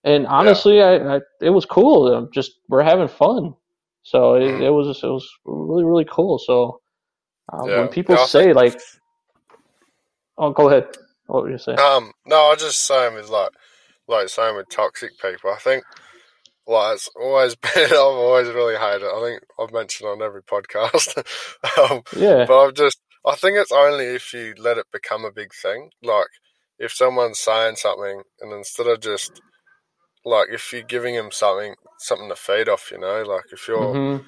[0.04, 2.12] and honestly, I, I it was cool.
[2.12, 3.54] I'm just we're having fun.
[4.02, 4.62] So it, Mhm.
[4.62, 6.40] it was it was really really cool.
[6.40, 6.80] So
[7.52, 7.78] uh, Yeah.
[7.78, 8.78] when people Yeah, say like,
[10.38, 10.88] "Oh, go ahead,"
[11.32, 11.78] what were you saying?
[11.78, 13.50] Um, no, I just saying with like,
[14.08, 15.50] like saying with toxic people.
[15.50, 15.84] I think,
[16.66, 17.86] like it's always been.
[17.86, 19.12] I've always really hated it.
[19.14, 21.16] I think I've mentioned on every podcast.
[21.90, 25.32] um, Yeah, but I've just, I think it's only if you let it become a
[25.32, 25.90] big thing.
[26.02, 26.28] Like,
[26.78, 29.40] if someone's saying something, and instead of just,
[30.24, 33.98] like, if you're giving them something, something to feed off, you know, like if you're
[33.98, 34.18] hmm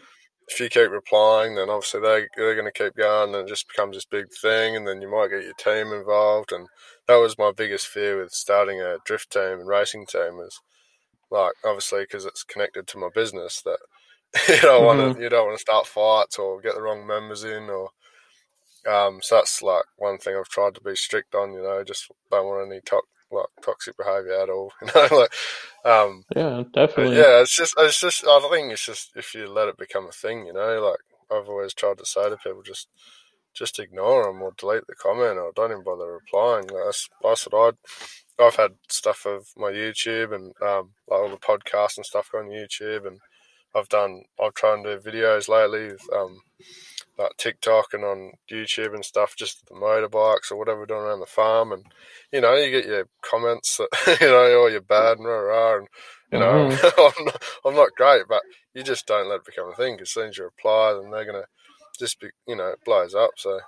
[0.49, 3.68] if you keep replying, then obviously they they're going to keep going, and it just
[3.68, 6.68] becomes this big thing, and then you might get your team involved, and
[7.09, 10.61] that was my biggest fear with starting a drift team and racing team is
[11.30, 13.78] like obviously because it's connected to my business that
[14.49, 17.45] you don't want to you don't want to start fights or get the wrong members
[17.45, 17.88] in or
[18.88, 22.11] um so that's like one thing I've tried to be strict on you know just
[22.30, 23.03] don't want any to-
[23.35, 25.32] like toxic behavior at all you know like
[25.85, 27.16] um yeah, definitely.
[27.16, 30.12] yeah, it's just, it's just, I think it's just if you let it become a
[30.12, 32.89] thing, you know, like I've always tried to say to people, just,
[33.53, 36.66] just ignore them or delete the comment or don't even bother replying.
[36.68, 37.76] Like, that's, that's what
[38.39, 42.30] I'd, I've had stuff of my YouTube and um, like all the podcasts and stuff
[42.35, 43.20] on YouTube, and
[43.74, 46.41] I've done, I've tried to do videos lately with um,
[47.18, 51.20] like TikTok and on YouTube and stuff, just the motorbikes or whatever we're doing around
[51.20, 51.84] the farm, and
[52.32, 53.88] you know, you get your comments that
[54.20, 55.88] you know, oh, you're bad and rah rah, and
[56.32, 57.00] you know, mm-hmm.
[57.20, 58.42] I'm, not, I'm not great, but
[58.74, 59.94] you just don't let it become a thing.
[59.94, 61.44] Because as soon as you reply, then they're gonna
[61.98, 63.30] just be, you know, it blows up.
[63.36, 63.60] So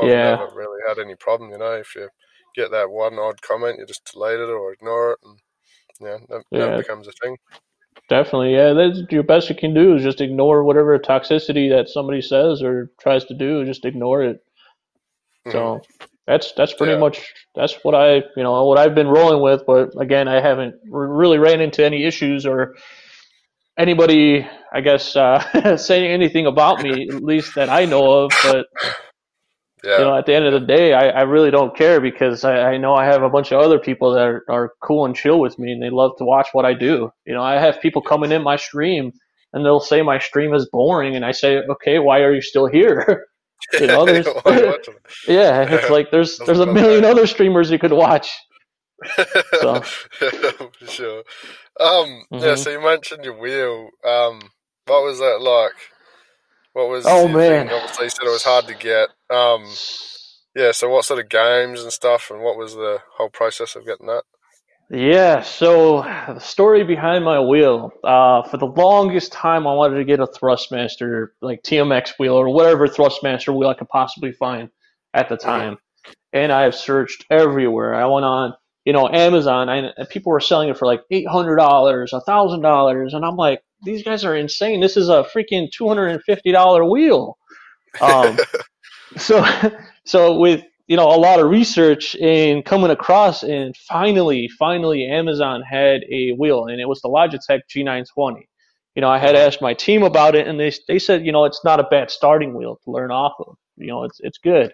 [0.00, 0.36] I've Yeah.
[0.36, 1.50] never really had any problem.
[1.50, 2.08] You know, if you
[2.54, 5.38] get that one odd comment, you just delete it or ignore it, and
[6.00, 6.66] yeah, that, Yeah.
[6.66, 7.36] that becomes a thing.
[8.08, 8.74] Definitely, yeah.
[8.74, 12.90] That's your best you can do is just ignore whatever toxicity that somebody says or
[13.00, 13.64] tries to do.
[13.66, 14.44] Just ignore it.
[15.50, 15.82] So
[16.26, 16.98] that's that's pretty Yeah.
[16.98, 19.62] much that's what I you know what I've been rolling with.
[19.66, 22.76] But again, I haven't r- really ran into any issues or
[23.78, 28.38] anybody, I guess, uh, saying anything about me, at least that I know of.
[28.42, 28.66] But
[29.84, 32.44] yeah, you know, at the end of the day, I, I really don't care because
[32.44, 35.14] I, I know I have a bunch of other people that are, are cool and
[35.14, 37.12] chill with me and they love to watch what I do.
[37.26, 39.12] You know, I have people coming in my stream
[39.52, 42.66] and they'll say my stream is boring and I say, okay, why are you still
[42.66, 43.26] here?
[43.80, 44.94] you know, there's, Why are you watching
[45.28, 45.28] it?
[45.28, 48.36] yeah, it's like there's there's a million other streamers you could watch.
[49.60, 49.80] So.
[49.80, 51.22] For sure.
[51.80, 52.54] Um, yeah.
[52.54, 52.58] Mhm.
[52.58, 53.90] So you mentioned your wheel.
[54.04, 54.50] Um,
[54.86, 55.74] what was that like?
[56.72, 57.04] What was?
[57.06, 57.68] Oh, man.
[57.68, 57.76] Thing?
[57.76, 59.08] Obviously, you said it was hard to get.
[59.30, 59.64] Um,
[60.54, 60.72] yeah.
[60.72, 64.06] So what sort of games and stuff, and what was the whole process of getting
[64.06, 64.22] that?
[64.90, 67.92] Yeah, so the story behind my wheel.
[68.02, 72.48] Uh, for the longest time, I wanted to get a Thrustmaster, like TMX wheel or
[72.48, 74.70] whatever Thrustmaster wheel I could possibly find
[75.12, 75.76] at the time.
[76.32, 77.94] And I have searched everywhere.
[77.94, 78.54] I went on,
[78.86, 83.14] you know, Amazon, I, and people were selling it for like $800, a $1,000.
[83.14, 84.80] And I'm like, these guys are insane.
[84.80, 87.36] This is a freaking $250 wheel.
[88.02, 88.38] Um,
[89.16, 89.44] so,
[90.04, 95.62] so with you know a lot of research and coming across, and finally, finally, Amazon
[95.62, 98.42] had a wheel, and it was the Logitech G920.
[98.94, 101.44] You know, I had asked my team about it, and they they said, you know,
[101.44, 103.56] it's not a bad starting wheel to learn off of.
[103.76, 104.72] You know, it's it's good.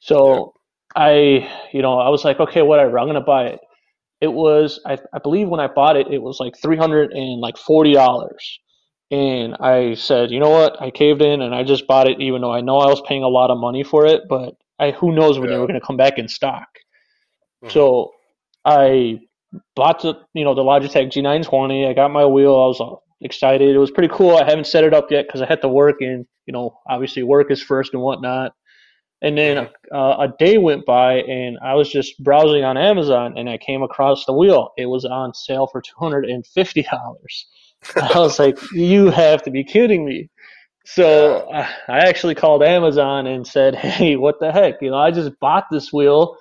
[0.00, 0.54] So
[0.94, 3.60] I, you know, I was like, okay, whatever, I'm gonna buy it.
[4.20, 7.40] It was, I, I believe, when I bought it, it was like three hundred and
[7.40, 8.60] like forty dollars.
[9.10, 10.80] And I said, you know what?
[10.82, 13.22] I caved in and I just bought it, even though I know I was paying
[13.22, 14.22] a lot of money for it.
[14.28, 15.60] But I, who knows when they Yeah.
[15.60, 16.68] were going to come back in stock.
[17.62, 17.70] Mhm.
[17.70, 18.12] So
[18.64, 19.20] I
[19.76, 21.88] bought the, you know, the Logitech G920.
[21.88, 22.54] I got my wheel.
[22.54, 22.82] I was
[23.20, 23.68] excited.
[23.74, 24.36] It was pretty cool.
[24.36, 27.22] I haven't set it up yet because I had to work, and you know, obviously
[27.22, 28.52] work is first and whatnot.
[29.22, 33.48] And then uh, a day went by, and I was just browsing on Amazon, and
[33.48, 34.72] I came across the wheel.
[34.76, 37.46] It was on sale for two hundred and fifty dollars.
[37.96, 40.28] I was like, "You have to be kidding me!"
[40.86, 44.82] So I I actually called Amazon and said, "Hey, what the heck?
[44.82, 46.36] You know, I just bought this wheel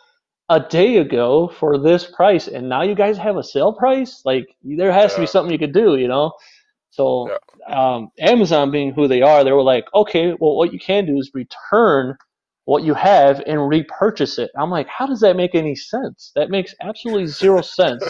[0.49, 4.21] a day ago for this price, and now you guys have a sale price?
[4.25, 6.33] Like, there has to be something you could do, you know?"
[6.91, 7.29] So
[7.67, 11.17] um, Amazon being who they are, they were like, "Okay, well, what you can do
[11.17, 12.17] is return
[12.65, 14.51] what you have and repurchase it.
[14.57, 16.31] I'm like, how does that make any sense?
[16.35, 18.03] That makes absolutely zero sense.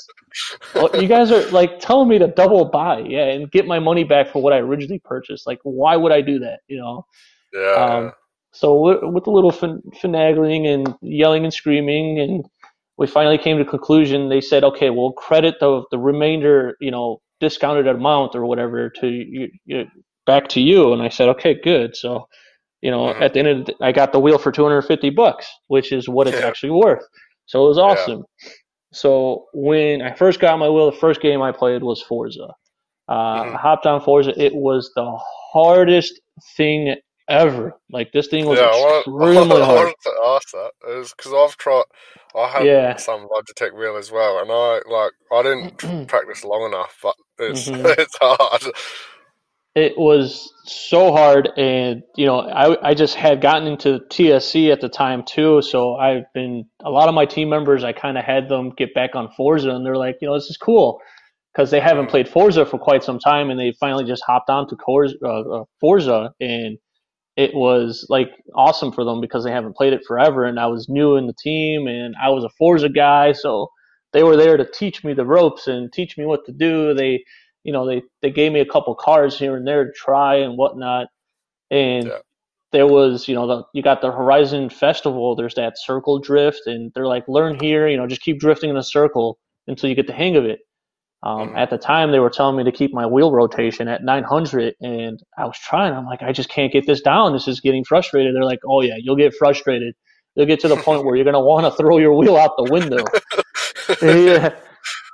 [0.74, 4.06] well, you guys are like telling me to double buy, yeah, and get my money
[4.06, 5.46] back for what I originally purchased.
[5.46, 6.60] Like, why would I do that?
[6.68, 7.06] You know?
[7.54, 7.74] Yeah.
[7.74, 8.12] Um,
[8.52, 12.46] so with, a little fin- finagling and yelling and screaming, and
[12.98, 14.30] we finally came to a conclusion.
[14.30, 19.08] They said, okay, we'll credit the the remainder, you know, discounted amount or whatever to
[19.08, 19.86] you, you
[20.26, 20.94] back to you.
[20.94, 21.98] And I said, okay, good.
[21.98, 22.30] So
[22.86, 23.24] you know, mm-hmm.
[23.24, 26.08] at the end of the day, I got the wheel for 250 bucks, which is
[26.08, 26.46] what it's yeah.
[26.46, 27.04] actually worth.
[27.48, 28.26] So it was awesome.
[28.44, 28.50] Yeah.
[28.94, 32.54] So when I first got my wheel, the first game I played was Forza.
[33.10, 33.56] Uh, mm-hmm.
[33.56, 34.40] I hopped on Forza.
[34.40, 35.18] It was the
[35.52, 36.22] hardest
[36.56, 36.96] thing
[37.28, 37.74] ever.
[37.90, 39.94] Like this thing was yeah, extremely I I hard.
[40.04, 41.86] to ask that is because I've tried.
[42.36, 42.96] I had yeah.
[42.98, 47.68] some Logitech wheel as well, and I like I didn't practice long enough, but it's
[47.68, 47.84] mm-hmm.
[47.98, 48.62] it's hard
[49.76, 54.82] it was so hard and you know I, I just had gotten into tsc at
[54.82, 58.24] the time too so i've been a lot of my team members i kind of
[58.24, 61.00] had them get back on forza and they're like you know this is cool.
[61.54, 64.68] Because they haven't played forza for quite some time and they finally just hopped on
[64.68, 64.76] to
[65.24, 66.78] uh, uh, forza and
[67.38, 70.90] it was like awesome for them because they haven't played it forever and i was
[70.90, 73.70] new in the team and i was a forza guy so
[74.16, 76.94] they were there to teach me the ropes and teach me what to do.
[76.94, 77.26] They
[77.66, 80.56] you know, they, they gave me a couple cars here and there to try and
[80.56, 81.08] whatnot.
[81.72, 82.20] And yeah.
[82.72, 86.92] there was, you know, the, you got the Horizon Festival, there's that circle drift, and
[86.94, 90.06] they're like, learn here, you know, just keep drifting in a circle until you get
[90.06, 90.60] the hang of it.
[91.24, 91.58] Um, mm-hmm.
[91.58, 95.20] At the time, they were telling me to keep my wheel rotation at 900, and
[95.36, 95.94] I was trying.
[95.94, 97.34] I'm like, I just can't get this down.
[97.34, 98.36] This is getting frustrated.
[98.36, 99.96] They're like, oh, yeah, you'll get frustrated.
[100.36, 102.52] You'll get to the point where you're going to want to throw your wheel out
[102.58, 103.04] the window.
[104.04, 104.54] yeah.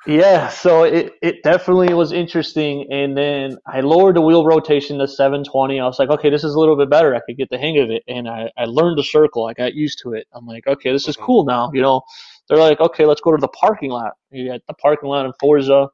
[0.07, 2.87] Yeah, so it, it definitely was interesting.
[2.91, 5.79] And then I lowered the wheel rotation to 720.
[5.79, 7.13] I was like, okay, this is a little bit better.
[7.13, 8.03] I could get the hang of it.
[8.07, 9.45] And I, I learned the circle.
[9.45, 10.25] I got used to it.
[10.33, 11.25] I'm like, okay, this is mm-hmm.
[11.25, 11.69] cool now.
[11.73, 12.01] You know,
[12.47, 14.13] they're like, okay, let's go to the parking lot.
[14.31, 15.89] You got the parking lot in Forza um,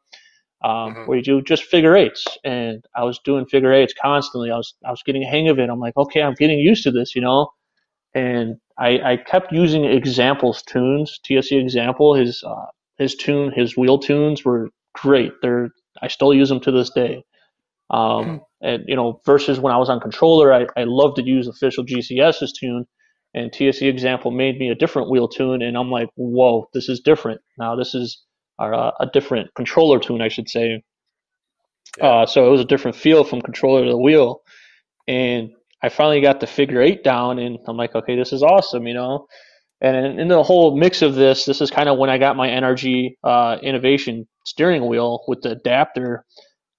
[0.64, 1.06] mm-hmm.
[1.06, 2.26] where you do just figure eights.
[2.46, 4.52] And I was doing figure eights constantly.
[4.52, 5.70] I was, I was getting a hang of it.
[5.70, 7.50] I'm like, okay, I'm getting used to this, you know?
[8.14, 12.68] And I, I kept using examples tunes, TSC example, his, uh,
[12.98, 15.32] his tune, his wheel tunes were great.
[15.42, 15.70] They're
[16.02, 17.24] I still use them to this day.
[17.90, 18.36] Um, hmm.
[18.62, 21.86] and you know, versus when I was on controller, I, I love to use official
[21.86, 22.86] GCS's tune,
[23.34, 27.00] and TSC example made me a different wheel tune, and I'm like, whoa, this is
[27.00, 27.40] different.
[27.58, 28.24] Now this is
[28.60, 30.84] uh, a different controller tune, I should say.
[31.98, 32.06] Yeah.
[32.06, 34.42] Uh, so it was a different feel from controller to the wheel,
[35.08, 38.88] and I finally got the figure eight down, and I'm like, okay, this is awesome,
[38.88, 39.28] you know.
[39.80, 42.36] And in, in, the whole mix of this, this is kind of when I got
[42.36, 46.26] my NRG uh, innovation steering wheel with the adapter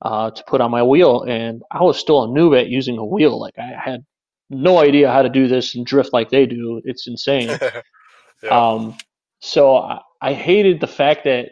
[0.02, 1.22] uh, to put on my wheel.
[1.22, 3.38] And I was still a noob at using a wheel.
[3.38, 4.04] Like I had
[4.50, 6.80] no idea how to do this and drift like they do.
[6.84, 7.56] It's insane.
[8.42, 8.48] yeah.
[8.50, 8.96] um,
[9.40, 11.50] so I, I hated the fact that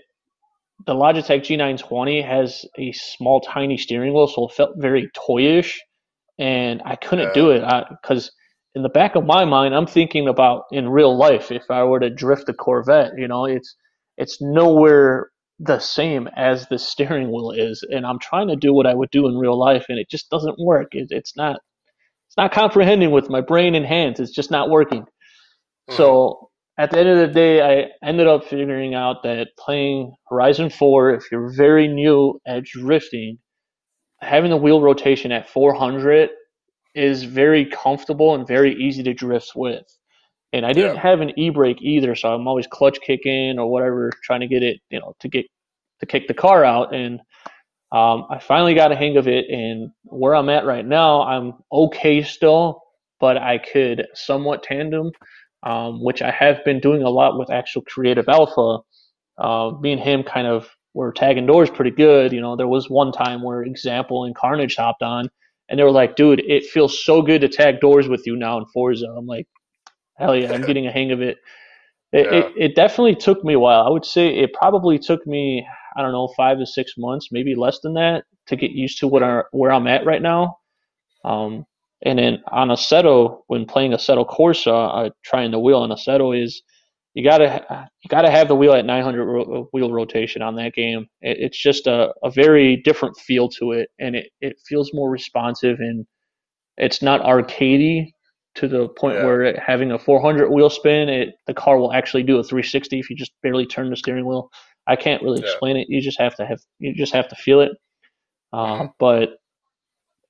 [0.85, 5.79] the Logitech G920 has a small, tiny steering wheel, so it felt very toyish,
[6.39, 7.35] and I couldn't yeah.
[7.35, 7.65] do it
[8.03, 8.31] because
[8.77, 11.99] in the back of my mind, I'm thinking about in real life if I were
[11.99, 13.13] to drift a Corvette.
[13.17, 13.75] You know, it's
[14.19, 18.87] it's nowhere the same as the steering wheel is, and I'm trying to do what
[18.87, 20.89] I would do in real life, and it just doesn't work.
[20.93, 21.57] It, it's not
[22.29, 24.21] it's not comprehending with my brain and hands.
[24.21, 25.05] It's just not working.
[25.05, 25.97] Mm-hmm.
[25.97, 30.69] So at the end of the day, I ended up figuring out that playing Horizon
[30.69, 33.39] 4, if you're very new at drifting,
[34.21, 36.29] having the wheel rotation at 400
[36.97, 39.85] is very comfortable and very easy to drift with.
[40.53, 41.03] And I didn't yeah.
[41.03, 44.81] have an e-brake either, so I'm always clutch kicking or whatever, trying to get it,
[44.91, 45.45] you know, to get
[46.01, 46.95] to kick the car out.
[46.95, 47.21] And
[47.93, 49.49] um, I finally got a hang of it.
[49.51, 52.83] And where I'm at right now, I'm okay still,
[53.21, 55.11] but I could somewhat tandem,
[55.63, 58.79] um, which I have been doing a lot with actual Creative Alpha.
[59.37, 62.33] Uh, me and him kind of were tagging doors pretty good.
[62.33, 65.29] You know, there was one time where Example and Carnage hopped on
[65.69, 68.59] and they were like, dude, it feels so good to tag doors with you now
[68.59, 69.07] in Forza.
[69.07, 69.47] I'm like,
[70.19, 71.39] hell yeah, I'm getting a hang of it.
[72.13, 72.39] It, yeah.
[72.39, 73.83] it, it definitely took me a while.
[73.83, 77.55] I would say it probably took me, I don't know, five to six months, maybe
[77.55, 80.59] less than that, to get used to what our, where I'm at right now.
[81.25, 81.67] Um,
[82.03, 86.63] and then on Assetto, when playing Assetto Corsa, uh, trying the wheel on Assetto is
[87.17, 91.07] you gotta you gotta have the wheel at 900 ro- wheel rotation on that game.
[91.23, 95.11] It, it's just a, a very different feel to it, and it, it feels more
[95.11, 96.07] responsive and
[96.77, 98.11] it's not arcadey
[98.57, 99.25] to the point yeah.
[99.25, 102.99] where it, having a 400 wheel spin, it the car will actually do a 360
[102.99, 104.51] if you just barely turn the steering wheel.
[104.87, 105.49] I can't really yeah.
[105.49, 105.87] explain it.
[105.89, 107.73] You just have to have you just have to feel it.
[108.53, 108.89] Uh.
[108.99, 109.39] But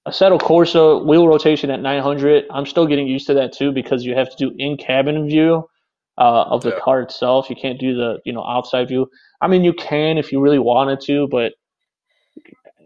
[0.07, 2.45] Assetto Corsa wheel rotation at 900.
[2.49, 5.64] I'm still getting used to that too because you have to do in cabin view
[6.18, 6.80] uh, of the yeah.
[6.82, 7.50] car itself.
[7.50, 9.08] You can't do the you know outside view.
[9.40, 11.52] I mean, you can if you really wanted to, but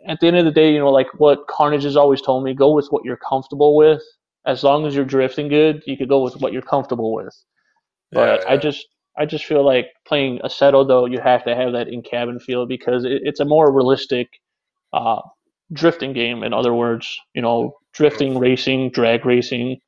[0.07, 2.55] at the end of the day, you know, like what Carnage has always told me,
[2.55, 4.03] go with what you're comfortable with.
[4.47, 7.35] As long as you're drifting good, you could go with what you're comfortable with.
[8.13, 8.55] But yeah, yeah.
[8.55, 8.87] I just
[9.19, 12.67] I just feel like playing Assetto though, you have to have that in cabin feel
[12.67, 14.29] because it, it's a more realistic
[14.93, 15.21] uh,
[15.73, 16.43] drifting game.
[16.43, 19.79] In other words, you know, drifting, racing, drag racing,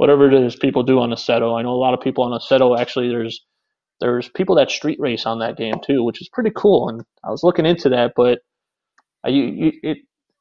[0.00, 1.58] whatever it is people do on Assetto.
[1.58, 3.10] I know a lot of people on Assetto actually.
[3.10, 3.44] There's
[4.00, 6.88] there's people that street race on that game too, which is pretty cool.
[6.88, 8.38] And I was looking into that, but
[9.26, 9.98] you, you it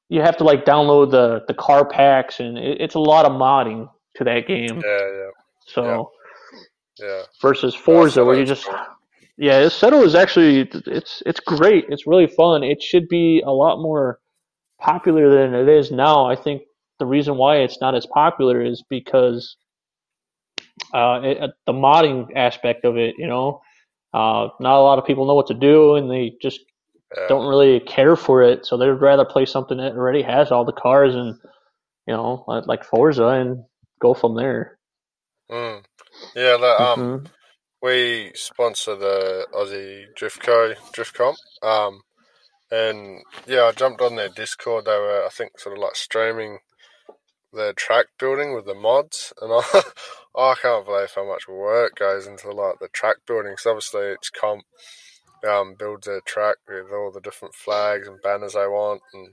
[0.07, 3.33] you have to like download the the car packs, and it, it's a lot of
[3.33, 4.81] modding to that game.
[4.81, 5.29] Yeah, yeah.
[5.67, 6.11] So,
[6.97, 7.21] yeah, yeah.
[7.41, 8.65] versus Forza, where you just
[9.37, 11.83] yeah, Assetto is actually it's it's great.
[11.89, 12.63] It's really fun.
[12.63, 14.19] It should be a lot more
[14.79, 16.27] popular than it is now.
[16.27, 16.61] I think
[16.99, 19.55] the reason why it's not as popular is because
[20.93, 23.15] uh, it, the modding aspect of it.
[23.17, 23.61] You know,
[24.13, 26.59] uh, not a lot of people know what to do, and they just
[27.15, 27.27] yeah.
[27.27, 28.65] don't really care for it.
[28.65, 31.35] So they'd rather play something that already has all the cars and
[32.07, 33.63] you know, like Forza, and
[34.01, 34.79] go from there.
[35.51, 35.83] Mm.
[36.35, 37.25] Yeah, that, um, mm-hmm.
[37.83, 40.73] we sponsor the Aussie Drift Co.
[40.91, 41.37] Drift Comp.
[41.61, 42.01] Um,
[42.71, 44.85] and yeah, I jumped on their Discord.
[44.85, 46.59] They were, I think, sort of like streaming
[47.53, 49.81] their track building with the mods, and I,
[50.35, 53.53] I can't believe how much work goes into like the track building.
[53.53, 54.63] Because obviously, it's comp
[55.47, 59.29] um, builds a track with all the different flags and banners they want, and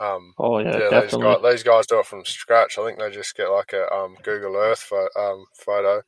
[0.00, 2.78] um, oh yeah, yeah these guys, these guys do it from scratch.
[2.78, 6.02] I think they just get like a um, Google Earth um, photo,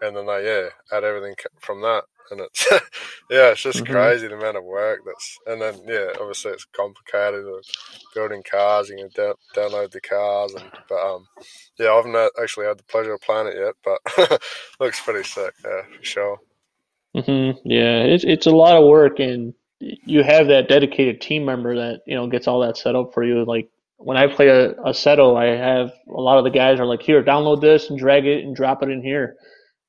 [0.00, 2.66] and then they yeah add everything from that, and it's
[3.30, 3.92] yeah, it's just mm-hmm.
[3.92, 7.64] crazy the amount of work that's, and then yeah, obviously it's complicated of
[8.14, 8.88] building cars.
[8.88, 11.26] You can da- download the cars, and but um,
[11.78, 14.42] yeah, I haven't actually had the pleasure of playing it yet, but
[14.80, 16.38] looks pretty sick, yeah, for sure.
[17.16, 17.68] Mm-hmm.
[17.68, 22.00] Yeah, it's it's a lot of work, and you have that dedicated team member that
[22.06, 23.44] you know gets all that set up for you.
[23.44, 27.02] Like when I play a, Assetto, I have a lot of the guys are like,
[27.02, 29.36] "Here, download this and drag it and drop it in here,"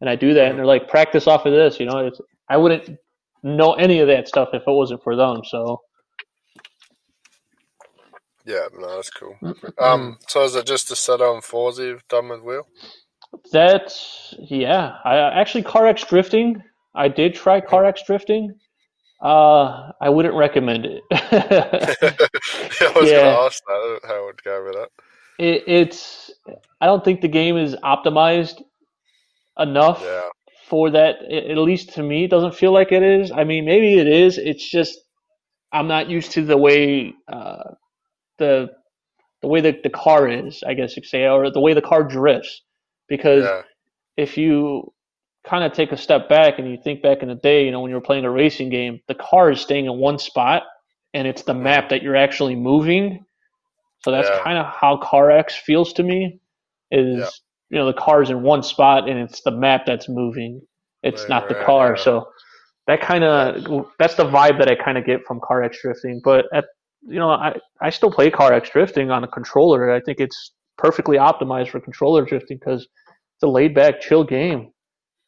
[0.04, 2.58] and I do that, and they're like, "Practice off of this." You know, it's, I
[2.58, 3.00] wouldn't
[3.42, 5.44] know any of that stuff if it wasn't for them.
[5.46, 5.80] So.
[8.46, 9.38] Yeah, no, that's cool.
[9.80, 12.68] Um, so is it just Assetto and Forza you've done with Wheel?
[13.54, 14.98] That's yeah.
[15.06, 16.62] I actually CarX drifting.
[16.94, 18.54] I did try CarX drifting.
[19.22, 21.02] Uh, I wouldn't recommend it.
[21.12, 23.22] I was yeah.
[23.22, 24.90] gonna ask that how it would go with that.
[25.40, 26.32] It, it's
[26.82, 28.62] I don't think the game is optimized
[29.60, 30.22] enough yeah.
[30.68, 31.22] for that.
[31.32, 33.32] At least to me, it doesn't feel like it is.
[33.32, 34.38] I mean, maybe it is.
[34.38, 35.00] It's just
[35.72, 37.76] I'm not used to the way uh,
[38.38, 38.70] the
[39.42, 40.64] the way that the car is.
[40.66, 42.62] I guess you could say, or the way the car drifts.
[43.08, 43.62] Because yeah.
[44.18, 44.94] if you
[45.46, 47.82] kind of take a step back and you think back in the day, you know,
[47.82, 50.64] when you were playing a racing game, the car is staying in one spot
[51.14, 53.26] and it's the map that you're actually moving.
[54.00, 54.42] So that's yeah.
[54.42, 56.40] kind of how CarX feels to me
[56.92, 57.42] is.
[57.74, 60.62] You know, the car's in one spot and it's the map that's moving.
[61.02, 61.98] It's right, not the right, car.
[61.98, 62.28] So
[62.88, 66.22] that kind of, that's the vibe that I kind of get from CarX drifting.
[66.24, 66.66] But at,
[67.02, 69.92] you know, I, I still play CarX drifting on a controller.
[69.92, 74.72] I think it's perfectly optimized for controller drifting because it's a laid back, chill game.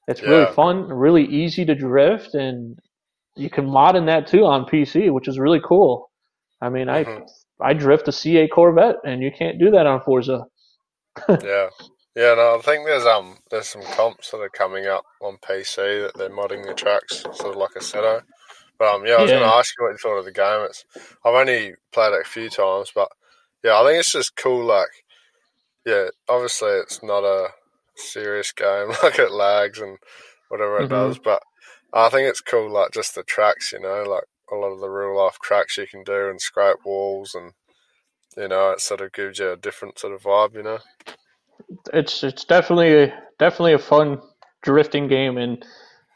[0.08, 0.30] It's yeah.
[0.30, 2.78] really fun, really easy to drift, and
[3.36, 6.12] you can mod in that too on PC, which is really cool.
[6.62, 7.24] I mean, mm-hmm.
[7.62, 10.46] I I drift a C8 Corvette, and you can't do that on Forza.
[11.30, 11.70] yeah,
[12.16, 12.36] yeah.
[12.36, 16.12] No, I think there's um there's some comps that are coming up on PC that
[16.18, 18.22] they're modding the tracks, sort of like Assetto.
[18.78, 19.40] But um, yeah, I was yeah.
[19.40, 20.66] going to ask you what you thought of the game.
[20.66, 20.86] It's
[21.24, 23.10] I've only played it a few times, but
[23.64, 24.66] yeah, I think it's just cool.
[24.66, 24.90] Like,
[25.86, 27.50] yeah, obviously it's not a
[27.96, 28.92] serious game.
[29.04, 29.98] Like it lags and
[30.50, 31.08] whatever it mm-hmm.
[31.08, 31.42] does, but
[31.94, 32.70] I think it's cool.
[32.70, 35.88] Like just the tracks, you know, like a lot of the real life tracks you
[35.88, 37.54] can do and scrape walls, and
[38.36, 40.56] you know, it sort of gives you a different sort of vibe.
[40.56, 40.80] You know,
[41.94, 44.20] it's it's definitely definitely a fun
[44.64, 45.66] drifting game, and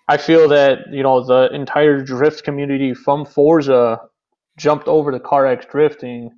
[0.07, 3.99] I feel that you know the entire drift community from Forza
[4.57, 6.31] jumped over to CarX drifting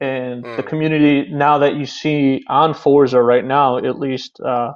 [0.00, 0.56] and mm.
[0.56, 4.72] the community now that you see on Forza right now, at least, uh,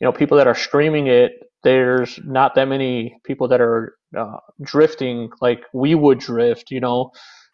[0.00, 1.32] you know, people that are streaming it,
[1.62, 7.10] there's not that many people that are uh, drifting like we would drift, you know,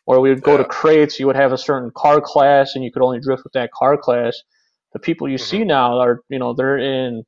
[0.07, 0.59] or we would go yeah.
[0.59, 3.53] to crates, you would have a certain car class and you could only drift with
[3.55, 4.41] that car class.
[4.97, 5.45] The people you mm-hmm.
[5.45, 7.23] see now are, you know, they're in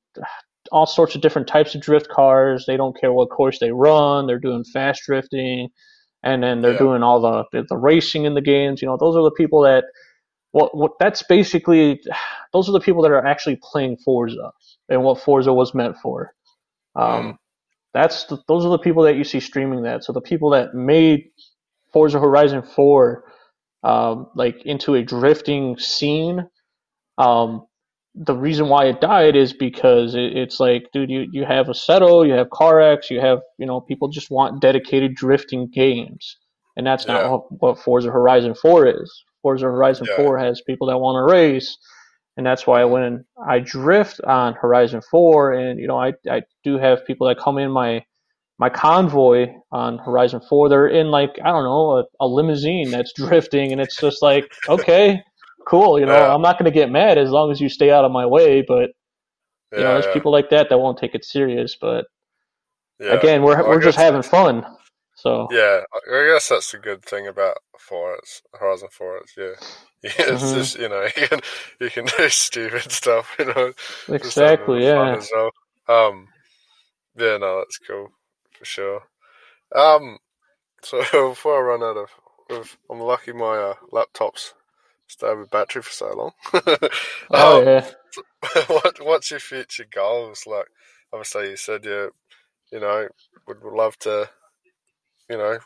[0.72, 2.64] all sorts of different types of drift cars.
[2.66, 4.26] They don't care what course they run.
[4.26, 5.68] They're doing fast drifting
[6.22, 6.78] and then they're yeah.
[6.78, 8.80] doing all the, the, the racing in the games.
[8.80, 9.84] You know, those are the people that
[10.52, 12.00] what what that's basically
[12.54, 14.50] those are the people that are actually playing Forza
[14.88, 16.32] and what Forza was meant for.
[16.96, 17.36] Um, mm.
[17.92, 20.04] That's the, those are the people that you see streaming that.
[20.04, 21.32] So the people that made
[21.92, 23.24] Forza Horizon Four
[23.82, 26.48] um, like into a drifting scene.
[27.18, 27.66] Um,
[28.14, 32.26] the reason why it died is because it, it's like, dude, you, you have Assetto,
[32.26, 36.36] you have CarX, you have, you know, people just want dedicated drifting games.
[36.76, 37.14] And that's yeah.
[37.14, 39.24] not what, what, Forza Horizon 4 is.
[39.42, 40.16] Forza Horizon yeah.
[40.16, 41.76] 4 has people that want to race.
[42.36, 46.78] And that's why when I drift on Horizon 4, and, you know, I, I do
[46.78, 48.04] have people that come in my
[48.60, 53.12] my convoy on Horizon 4, they're in like, I don't know, a, a limousine that's
[53.16, 53.70] drifting.
[53.70, 55.22] And it's just like, okay,
[55.68, 56.00] cool.
[56.00, 56.34] You know, yeah.
[56.34, 58.62] I'm not going to get mad as long as you stay out of my way.
[58.62, 58.90] But,
[59.72, 60.12] you yeah, know, there's yeah.
[60.12, 61.76] people like that that won't take it serious.
[61.80, 62.06] But
[63.00, 64.64] again, we're, we're just having fun.
[65.18, 65.80] So yeah,
[66.12, 68.22] I guess that's the good thing about Forza
[68.54, 69.26] Horizon Forza.
[69.36, 69.44] Yeah,
[70.04, 70.54] yeah it's mm-hmm.
[70.54, 71.40] just you know you can
[71.80, 73.34] you can do stupid stuff.
[73.36, 73.72] You know,
[74.08, 74.84] exactly.
[74.84, 75.20] Yeah.
[75.34, 75.50] Well.
[75.88, 76.28] Um,
[77.16, 78.12] yeah, no, that's cool
[78.56, 79.02] for sure.
[79.74, 80.18] Um,
[80.82, 80.98] so
[81.30, 81.96] before I run out
[82.50, 84.54] of, I'm lucky my uh, laptop's
[85.08, 86.32] stayed with battery for so long.
[87.30, 87.86] oh um, yeah.
[88.68, 90.44] What What's your future goals?
[90.46, 90.66] Like,
[91.12, 92.12] obviously, you said you,
[92.72, 93.08] you know,
[93.46, 94.28] would, would love to,
[95.28, 95.58] you know,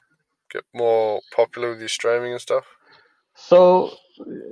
[0.50, 2.64] get more popular with your streaming and stuff.
[3.34, 3.94] So,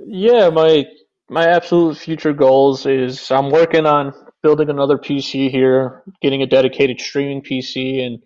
[0.05, 0.85] yeah, my
[1.29, 4.13] my absolute future goals is I'm working on
[4.43, 8.19] building another PC here, getting a dedicated streaming PC, and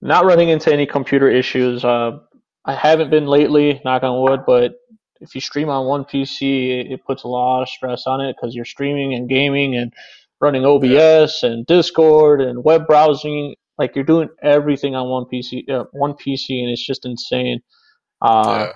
[0.00, 1.84] not running into any computer issues.
[1.84, 2.18] Uh,
[2.64, 4.72] I haven't been lately, knock on wood, but
[5.20, 8.36] if you stream on one PC, it, it puts a lot of stress on it
[8.36, 9.92] because you're streaming and gaming and
[10.40, 13.54] running OBS and Discord and web browsing.
[13.78, 17.60] Like you're doing everything on one PC, uh, one PC, and it's just insane.
[18.20, 18.72] Uh, yeah.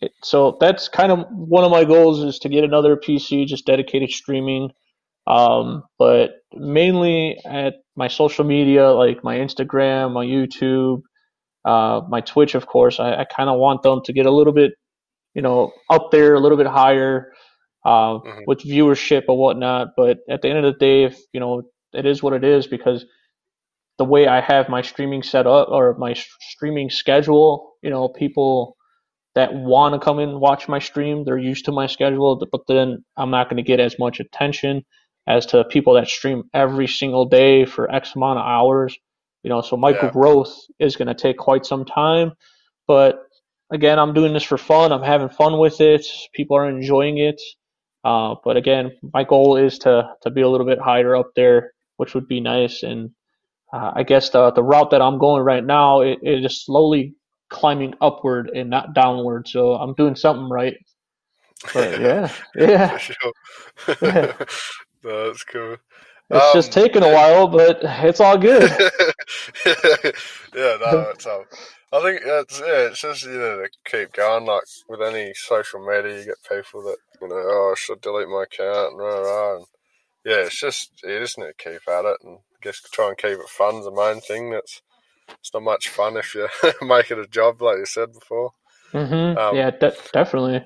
[0.00, 3.66] It, so that's kind of one of my goals is to get another PC, just
[3.66, 4.70] dedicated streaming.
[5.26, 11.02] Um, but mainly at my social media, like my Instagram, my YouTube,
[11.64, 14.52] uh, my Twitch, of course, I, I kind of want them to get a little
[14.52, 14.74] bit,
[15.36, 17.30] you know, up there, a little bit higher
[17.84, 18.40] uh, mm-hmm.
[18.46, 19.88] with viewership and whatnot.
[19.94, 21.62] But at the end of the day, if you know,
[21.92, 23.04] it is what it is because
[23.98, 28.76] the way I have my streaming set up or my streaming schedule, you know, people
[29.34, 32.62] that want to come in and watch my stream, they're used to my schedule, but
[32.66, 34.82] then I'm not going to get as much attention
[35.26, 38.96] as to people that stream every single day for X amount of hours.
[39.42, 40.10] You know, so my yeah.
[40.10, 42.32] growth is going to take quite some time.
[42.88, 43.25] But
[43.70, 44.92] again, I'm doing this for fun.
[44.92, 46.06] I'm having fun with it.
[46.34, 47.40] People are enjoying it.
[48.04, 51.72] Uh, but again, my goal is to to be a little bit higher up there,
[51.96, 52.82] which would be nice.
[52.82, 53.10] And
[53.72, 57.14] uh, I guess the the route that I'm going right now it, it is slowly
[57.48, 59.48] climbing upward and not downward.
[59.48, 60.76] So I'm doing something right.
[61.74, 62.98] But yeah, yeah.
[65.02, 65.76] that's cool.
[66.28, 68.62] It's um, just taking a while, but it's all good.
[69.64, 71.44] yeah, no, it's um,
[71.92, 74.44] I think it's yeah, it's just you know to keep going.
[74.44, 78.28] Like with any social media, you get people that you know, oh, I should delete
[78.28, 79.66] my account and rah, rah, and
[80.24, 83.16] yeah, it's just you just need to keep at it and I guess try and
[83.16, 83.76] keep it fun.
[83.76, 84.50] Is the main thing.
[84.50, 84.82] That's
[85.28, 86.48] it's not much fun if you
[86.82, 88.50] make it a job, like you said before.
[88.92, 89.38] Mm-hmm.
[89.38, 90.64] Um, yeah, de- definitely.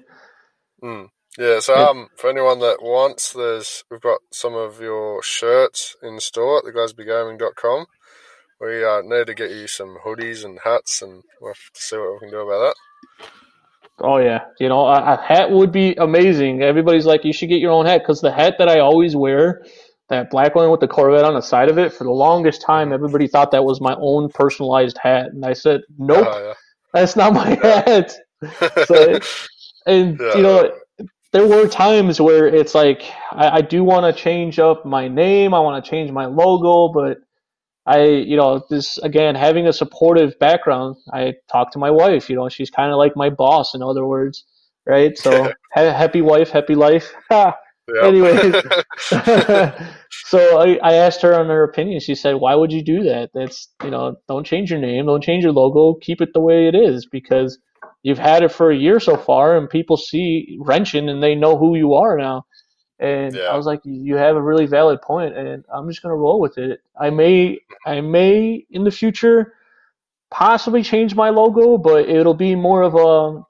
[0.83, 1.09] Mm.
[1.41, 6.21] Yeah, so um, for anyone that wants, there's we've got some of your shirts in
[6.21, 7.87] store at theglasbygaming.com.
[8.61, 11.97] We uh, need to get you some hoodies and hats, and we'll have to see
[11.97, 12.75] what we can do about
[13.19, 13.27] that.
[14.01, 16.61] Oh yeah, you know a, a hat would be amazing.
[16.61, 19.65] Everybody's like, you should get your own hat because the hat that I always wear,
[20.11, 22.93] that black one with the Corvette on the side of it, for the longest time,
[22.93, 26.55] everybody thought that was my own personalized hat, and I said, nope, oh, yeah.
[26.93, 28.13] that's not my hat.
[28.87, 29.19] so,
[29.87, 30.37] and yeah.
[30.37, 30.71] you know
[31.33, 33.03] there were times where it's like
[33.33, 36.93] I, I do want to change up my name, I want to change my logo,
[36.93, 37.19] but
[37.87, 40.97] I, you know, this again having a supportive background.
[41.13, 42.29] I talk to my wife.
[42.31, 44.45] You know, she's kind of like my boss, in other words,
[44.87, 45.17] right?
[45.19, 47.13] So ha- happy wife, happy life.
[48.03, 48.55] Anyways,
[49.11, 51.99] so I, I asked her on her opinion.
[52.01, 53.31] She said, "Why would you do that?
[53.35, 56.69] That's you know, don't change your name, don't change your logo, keep it the way
[56.69, 57.59] it is because."
[58.03, 61.57] You've had it for a year so far, and people see wrenching and they know
[61.57, 62.45] who you are now.
[62.99, 63.45] And yeah.
[63.45, 66.59] I was like, you have a really valid point, and I'm just gonna roll with
[66.59, 66.81] it.
[66.99, 69.55] I may, I may in the future
[70.31, 73.43] possibly change my logo, but it'll be more of a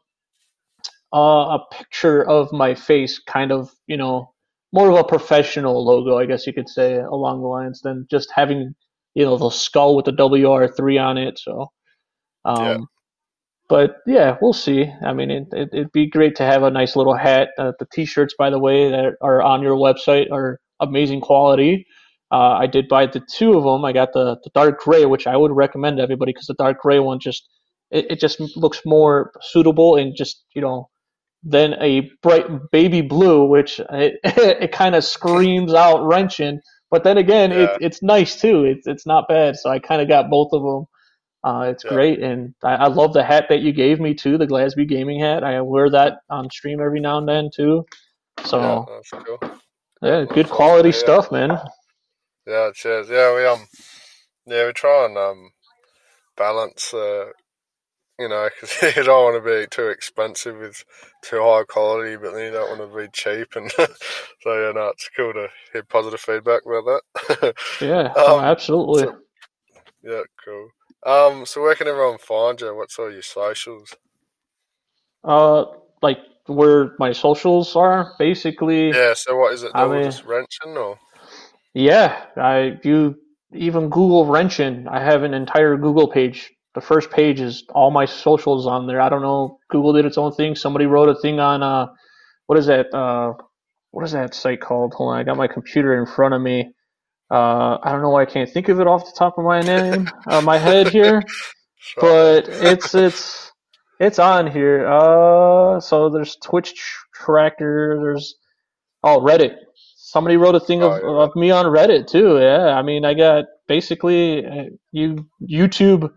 [1.13, 4.33] uh, a picture of my face, kind of, you know,
[4.73, 8.31] more of a professional logo, I guess you could say, along the lines than just
[8.33, 8.75] having,
[9.15, 11.39] you know, the skull with the WR3 on it.
[11.39, 11.73] So,
[12.45, 12.87] um,
[13.71, 14.93] but yeah, we'll see.
[15.07, 17.51] I mean, it, it, would be great to have a nice little hat.
[17.57, 21.87] Uh, the t-shirts, by the way, that are on your website are amazing quality.
[22.33, 23.85] Uh, I did buy the two of them.
[23.85, 26.81] I got the, the dark gray, which I would recommend to everybody because the dark
[26.81, 27.49] gray one just
[27.93, 30.89] it, it just looks more suitable and just you know
[31.45, 36.61] than a bright baby blue, which it, it kind of screams out wrenching.
[36.91, 37.59] But then again, yeah.
[37.59, 38.65] it, it's nice too.
[38.65, 39.57] It's it's not bad.
[39.57, 40.87] So I kind of got both of them.
[41.43, 41.91] Uh, it's yeah.
[41.91, 45.21] great, and I, I, love the hat that you gave me too, the Glasby gaming
[45.21, 45.43] hat.
[45.43, 47.87] I wear that on stream every now and then too.
[48.45, 49.39] So yeah, cool.
[50.03, 51.59] yeah good quality stuff, man.
[52.47, 53.09] Yeah, cheers.
[53.09, 53.67] Yeah, we um,
[54.47, 55.51] yeah, we try and um,
[56.37, 57.27] balance, uh,
[58.19, 60.85] you know, because you don't want to be too expensive with
[61.23, 63.87] too high quality, but then you don't want to be cheap, and so
[64.47, 67.55] yeah, no, it's cool to hear positive feedback about that.
[67.81, 69.05] yeah, um, oh, absolutely.
[69.05, 69.19] So,
[70.03, 70.69] yeah, cool.
[71.07, 72.75] Um, so where can everyone find you?
[72.77, 73.95] What's all your socials?
[75.25, 75.65] Uh,
[76.03, 78.89] like where my socials are, basically.
[78.89, 79.15] Yeah.
[79.15, 79.73] So what is it?
[79.75, 80.99] I mean, just wrenching or?
[81.75, 83.17] Yeah, I you
[83.53, 84.87] even Google wrenching.
[84.89, 86.51] I have an entire Google page.
[86.75, 89.01] The first page is all my socials on there.
[89.01, 89.59] I don't know.
[89.71, 90.55] Google did its own thing.
[90.55, 91.89] Somebody wrote a thing on uh,
[92.47, 92.93] what is that?
[92.95, 93.35] Uh,
[93.93, 94.95] what is that site called?
[94.95, 96.73] Hold on, I got my computer in front of me.
[97.31, 99.61] Uh, I don't know why I can't think of it off the top of my
[99.75, 101.23] name, uh, my head here,
[102.01, 103.53] but it's it's
[104.01, 104.87] it's on here.
[104.87, 106.75] Uh, so there's Twitch
[107.15, 107.99] tracker.
[108.01, 108.35] There's
[109.05, 109.57] oh Reddit.
[109.97, 111.23] Somebody wrote a thing oh, of, yeah.
[111.23, 112.39] of me on Reddit too.
[112.41, 116.11] Yeah, I mean I got basically uh, you YouTube,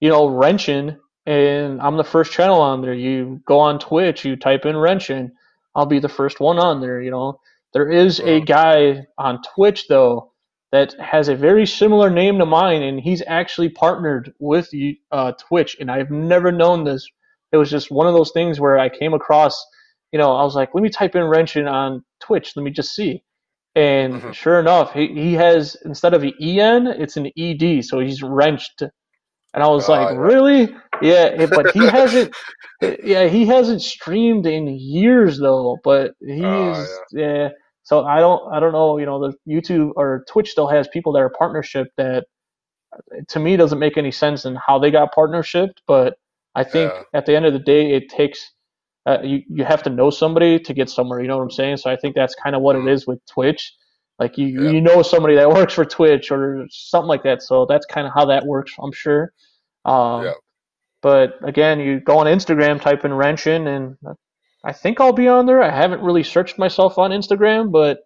[0.00, 0.96] you know, wrenching,
[1.26, 2.94] and I'm the first channel on there.
[2.94, 5.30] You go on Twitch, you type in wrenching,
[5.76, 7.00] I'll be the first one on there.
[7.00, 7.38] You know,
[7.72, 10.32] there is a guy on Twitch though
[10.72, 14.68] that has a very similar name to mine, and he's actually partnered with
[15.12, 15.76] uh, Twitch.
[15.80, 17.08] And I've never known this.
[17.52, 19.64] It was just one of those things where I came across,
[20.12, 22.52] you know, I was like, let me type in wrenching on Twitch.
[22.56, 23.22] Let me just see.
[23.76, 24.32] And mm-hmm.
[24.32, 28.82] sure enough, he, he has instead of an en, it's an ed, so he's wrenched.
[28.82, 30.74] And I was oh, like, really?
[31.00, 32.34] Yeah, but he hasn't.
[33.04, 35.78] yeah, he hasn't streamed in years though.
[35.84, 37.48] But he's oh, yeah.
[37.48, 37.48] yeah
[37.86, 41.12] so I don't I don't know, you know, the YouTube or Twitch still has people
[41.12, 42.24] that are partnership that
[43.28, 46.18] to me doesn't make any sense in how they got partnership, but
[46.56, 47.02] I think yeah.
[47.14, 48.52] at the end of the day it takes
[49.06, 51.76] uh, you you have to know somebody to get somewhere, you know what I'm saying?
[51.76, 52.88] So I think that's kind of what mm-hmm.
[52.88, 53.72] it is with Twitch.
[54.18, 54.70] Like you yeah.
[54.70, 57.40] you know somebody that works for Twitch or something like that.
[57.40, 59.32] So that's kind of how that works, I'm sure.
[59.84, 60.32] Um, yeah.
[61.02, 63.96] But again, you go on Instagram, type in wrenching, and
[64.66, 65.62] I think I'll be on there.
[65.62, 68.00] I haven't really searched myself on Instagram, but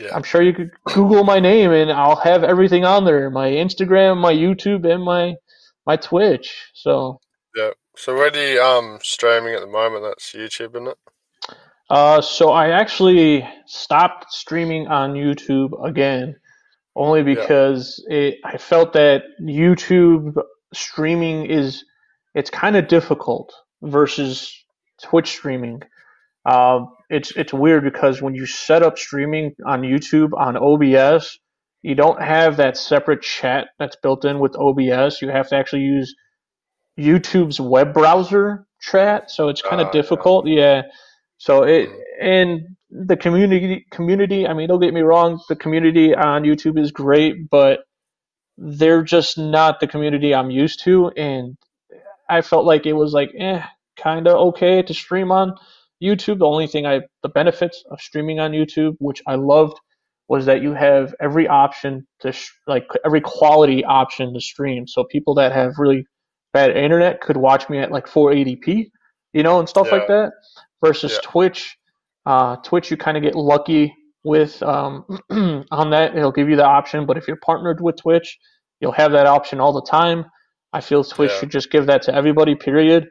[0.00, 0.12] yeah.
[0.12, 4.20] I'm sure you could Google my name and I'll have everything on there: my Instagram,
[4.20, 5.36] my YouTube, and my
[5.86, 6.70] my Twitch.
[6.74, 7.20] So
[7.54, 7.70] yeah.
[7.96, 10.02] So where do you um streaming at the moment?
[10.02, 10.98] That's YouTube, isn't it?
[11.88, 16.36] Uh, so I actually stopped streaming on YouTube again,
[16.96, 18.16] only because yeah.
[18.16, 20.36] it, I felt that YouTube
[20.72, 21.84] streaming is
[22.34, 23.52] it's kind of difficult
[23.82, 24.52] versus
[25.02, 25.82] Twitch streaming.
[26.44, 31.38] Uh, it's it's weird because when you set up streaming on YouTube on OBS,
[31.82, 35.20] you don't have that separate chat that's built in with OBS.
[35.20, 36.14] You have to actually use
[36.98, 40.46] YouTube's web browser chat, so it's kind of uh, difficult.
[40.46, 40.54] Yeah.
[40.54, 40.82] yeah.
[41.38, 41.90] So it
[42.20, 44.46] and the community community.
[44.46, 47.80] I mean, don't get me wrong, the community on YouTube is great, but
[48.58, 51.56] they're just not the community I'm used to, and
[52.28, 53.62] I felt like it was like, eh,
[54.02, 55.54] kind of okay to stream on
[56.02, 56.38] YouTube.
[56.38, 59.78] The only thing I, the benefits of streaming on YouTube, which I loved,
[60.28, 64.86] was that you have every option to, sh- like every quality option to stream.
[64.86, 66.06] So people that have really
[66.52, 68.90] bad internet could watch me at like 480p,
[69.32, 69.94] you know, and stuff yeah.
[69.98, 70.32] like that.
[70.82, 71.18] Versus yeah.
[71.24, 71.76] Twitch,
[72.26, 75.04] uh, Twitch, you kind of get lucky with um,
[75.70, 76.16] on that.
[76.16, 78.38] It'll give you the option, but if you're partnered with Twitch,
[78.80, 80.24] you'll have that option all the time.
[80.72, 81.40] I feel Twitch yeah.
[81.40, 82.54] should just give that to everybody.
[82.54, 83.08] Period.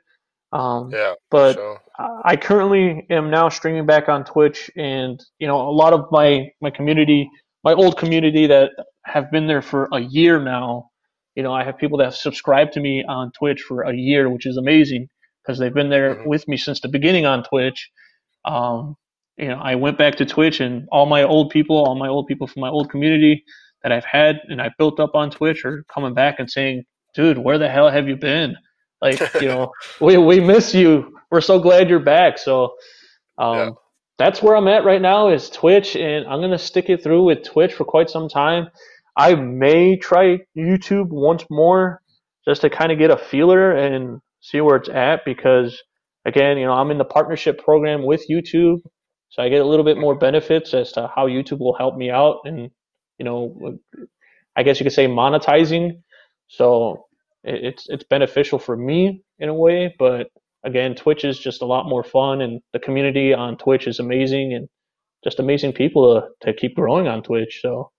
[0.51, 1.81] Um, yeah, but sure.
[2.23, 6.49] I currently am now streaming back on Twitch, and you know a lot of my
[6.61, 7.29] my community,
[7.63, 8.71] my old community that
[9.05, 10.89] have been there for a year now.
[11.35, 14.29] You know, I have people that have subscribed to me on Twitch for a year,
[14.29, 15.07] which is amazing
[15.43, 16.29] because they've been there mm-hmm.
[16.29, 17.89] with me since the beginning on Twitch.
[18.43, 18.95] Um,
[19.37, 22.27] you know, I went back to Twitch, and all my old people, all my old
[22.27, 23.43] people from my old community
[23.83, 27.37] that I've had and I built up on Twitch are coming back and saying, "Dude,
[27.37, 28.55] where the hell have you been?"
[29.01, 31.17] Like, you know, we we miss you.
[31.31, 32.37] We're so glad you're back.
[32.37, 32.75] So
[33.37, 33.69] um, yeah.
[34.17, 37.43] that's where I'm at right now is Twitch, and I'm gonna stick it through with
[37.43, 38.69] Twitch for quite some time.
[39.17, 42.01] I may try YouTube once more
[42.47, 45.81] just to kind of get a feeler and see where it's at because
[46.25, 48.79] again, you know, I'm in the partnership program with YouTube,
[49.29, 52.09] so I get a little bit more benefits as to how YouTube will help me
[52.09, 52.71] out and
[53.19, 53.77] you know,
[54.55, 56.01] I guess you could say monetizing.
[56.47, 57.05] So
[57.43, 60.27] it's it's beneficial for me in a way, but
[60.63, 64.53] again, Twitch is just a lot more fun, and the community on Twitch is amazing,
[64.53, 64.67] and
[65.23, 67.59] just amazing people to to keep growing on Twitch.
[67.61, 67.91] So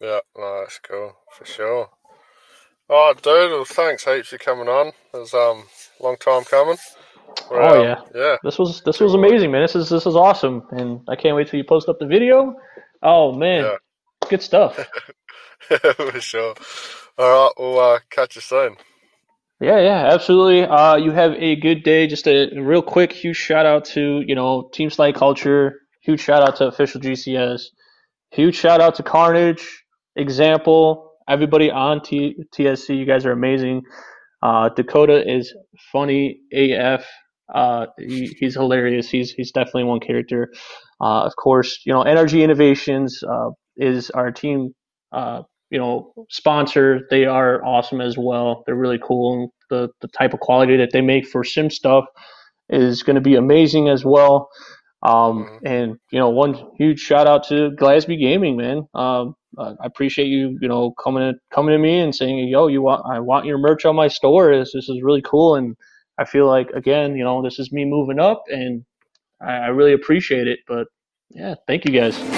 [0.00, 1.88] yeah, no, that's cool for sure.
[2.90, 3.50] All right, dude.
[3.50, 4.88] Well, thanks heaps for coming on.
[4.88, 5.64] It was um
[6.00, 6.78] long time coming.
[7.50, 8.36] We're, oh um, yeah, yeah.
[8.42, 9.62] This was this was amazing, man.
[9.62, 12.54] This is this is awesome, and I can't wait till you post up the video.
[13.02, 13.76] Oh man, yeah.
[14.28, 14.78] good stuff.
[15.68, 16.54] for sure.
[17.18, 18.76] All right, we'll uh, catch you soon.
[19.60, 20.62] Yeah, yeah, absolutely.
[20.62, 22.06] Uh, you have a good day.
[22.06, 25.80] Just a real quick, huge shout out to you know Team Slay Culture.
[26.02, 27.62] Huge shout out to official GCS.
[28.30, 29.66] Huge shout out to Carnage,
[30.14, 32.96] Example, everybody on T- TSC.
[32.96, 33.82] You guys are amazing.
[34.40, 35.52] Uh, Dakota is
[35.90, 37.04] funny AF.
[37.52, 39.10] Uh, he, he's hilarious.
[39.10, 40.52] He's he's definitely one character.
[41.00, 44.72] Uh, of course, you know, NRG Innovations uh, is our team
[45.12, 47.06] uh, you know sponsor.
[47.10, 48.62] They are awesome as well.
[48.66, 52.04] They're really cool, and the the type of quality that they make for sim stuff
[52.68, 54.50] is going to be amazing as well.
[55.02, 55.66] Um, mm-hmm.
[55.66, 58.88] and you know, one huge shout out to Glasby Gaming, man.
[58.94, 62.82] Um, I appreciate you, you know, coming to, coming to me and saying, "Yo, you
[62.82, 64.56] want I want your merch on my store.
[64.56, 65.76] This this is really cool." And
[66.18, 68.84] I feel like again, you know, this is me moving up, and
[69.40, 70.60] I, I really appreciate it.
[70.66, 70.88] But
[71.30, 72.37] yeah, thank you guys.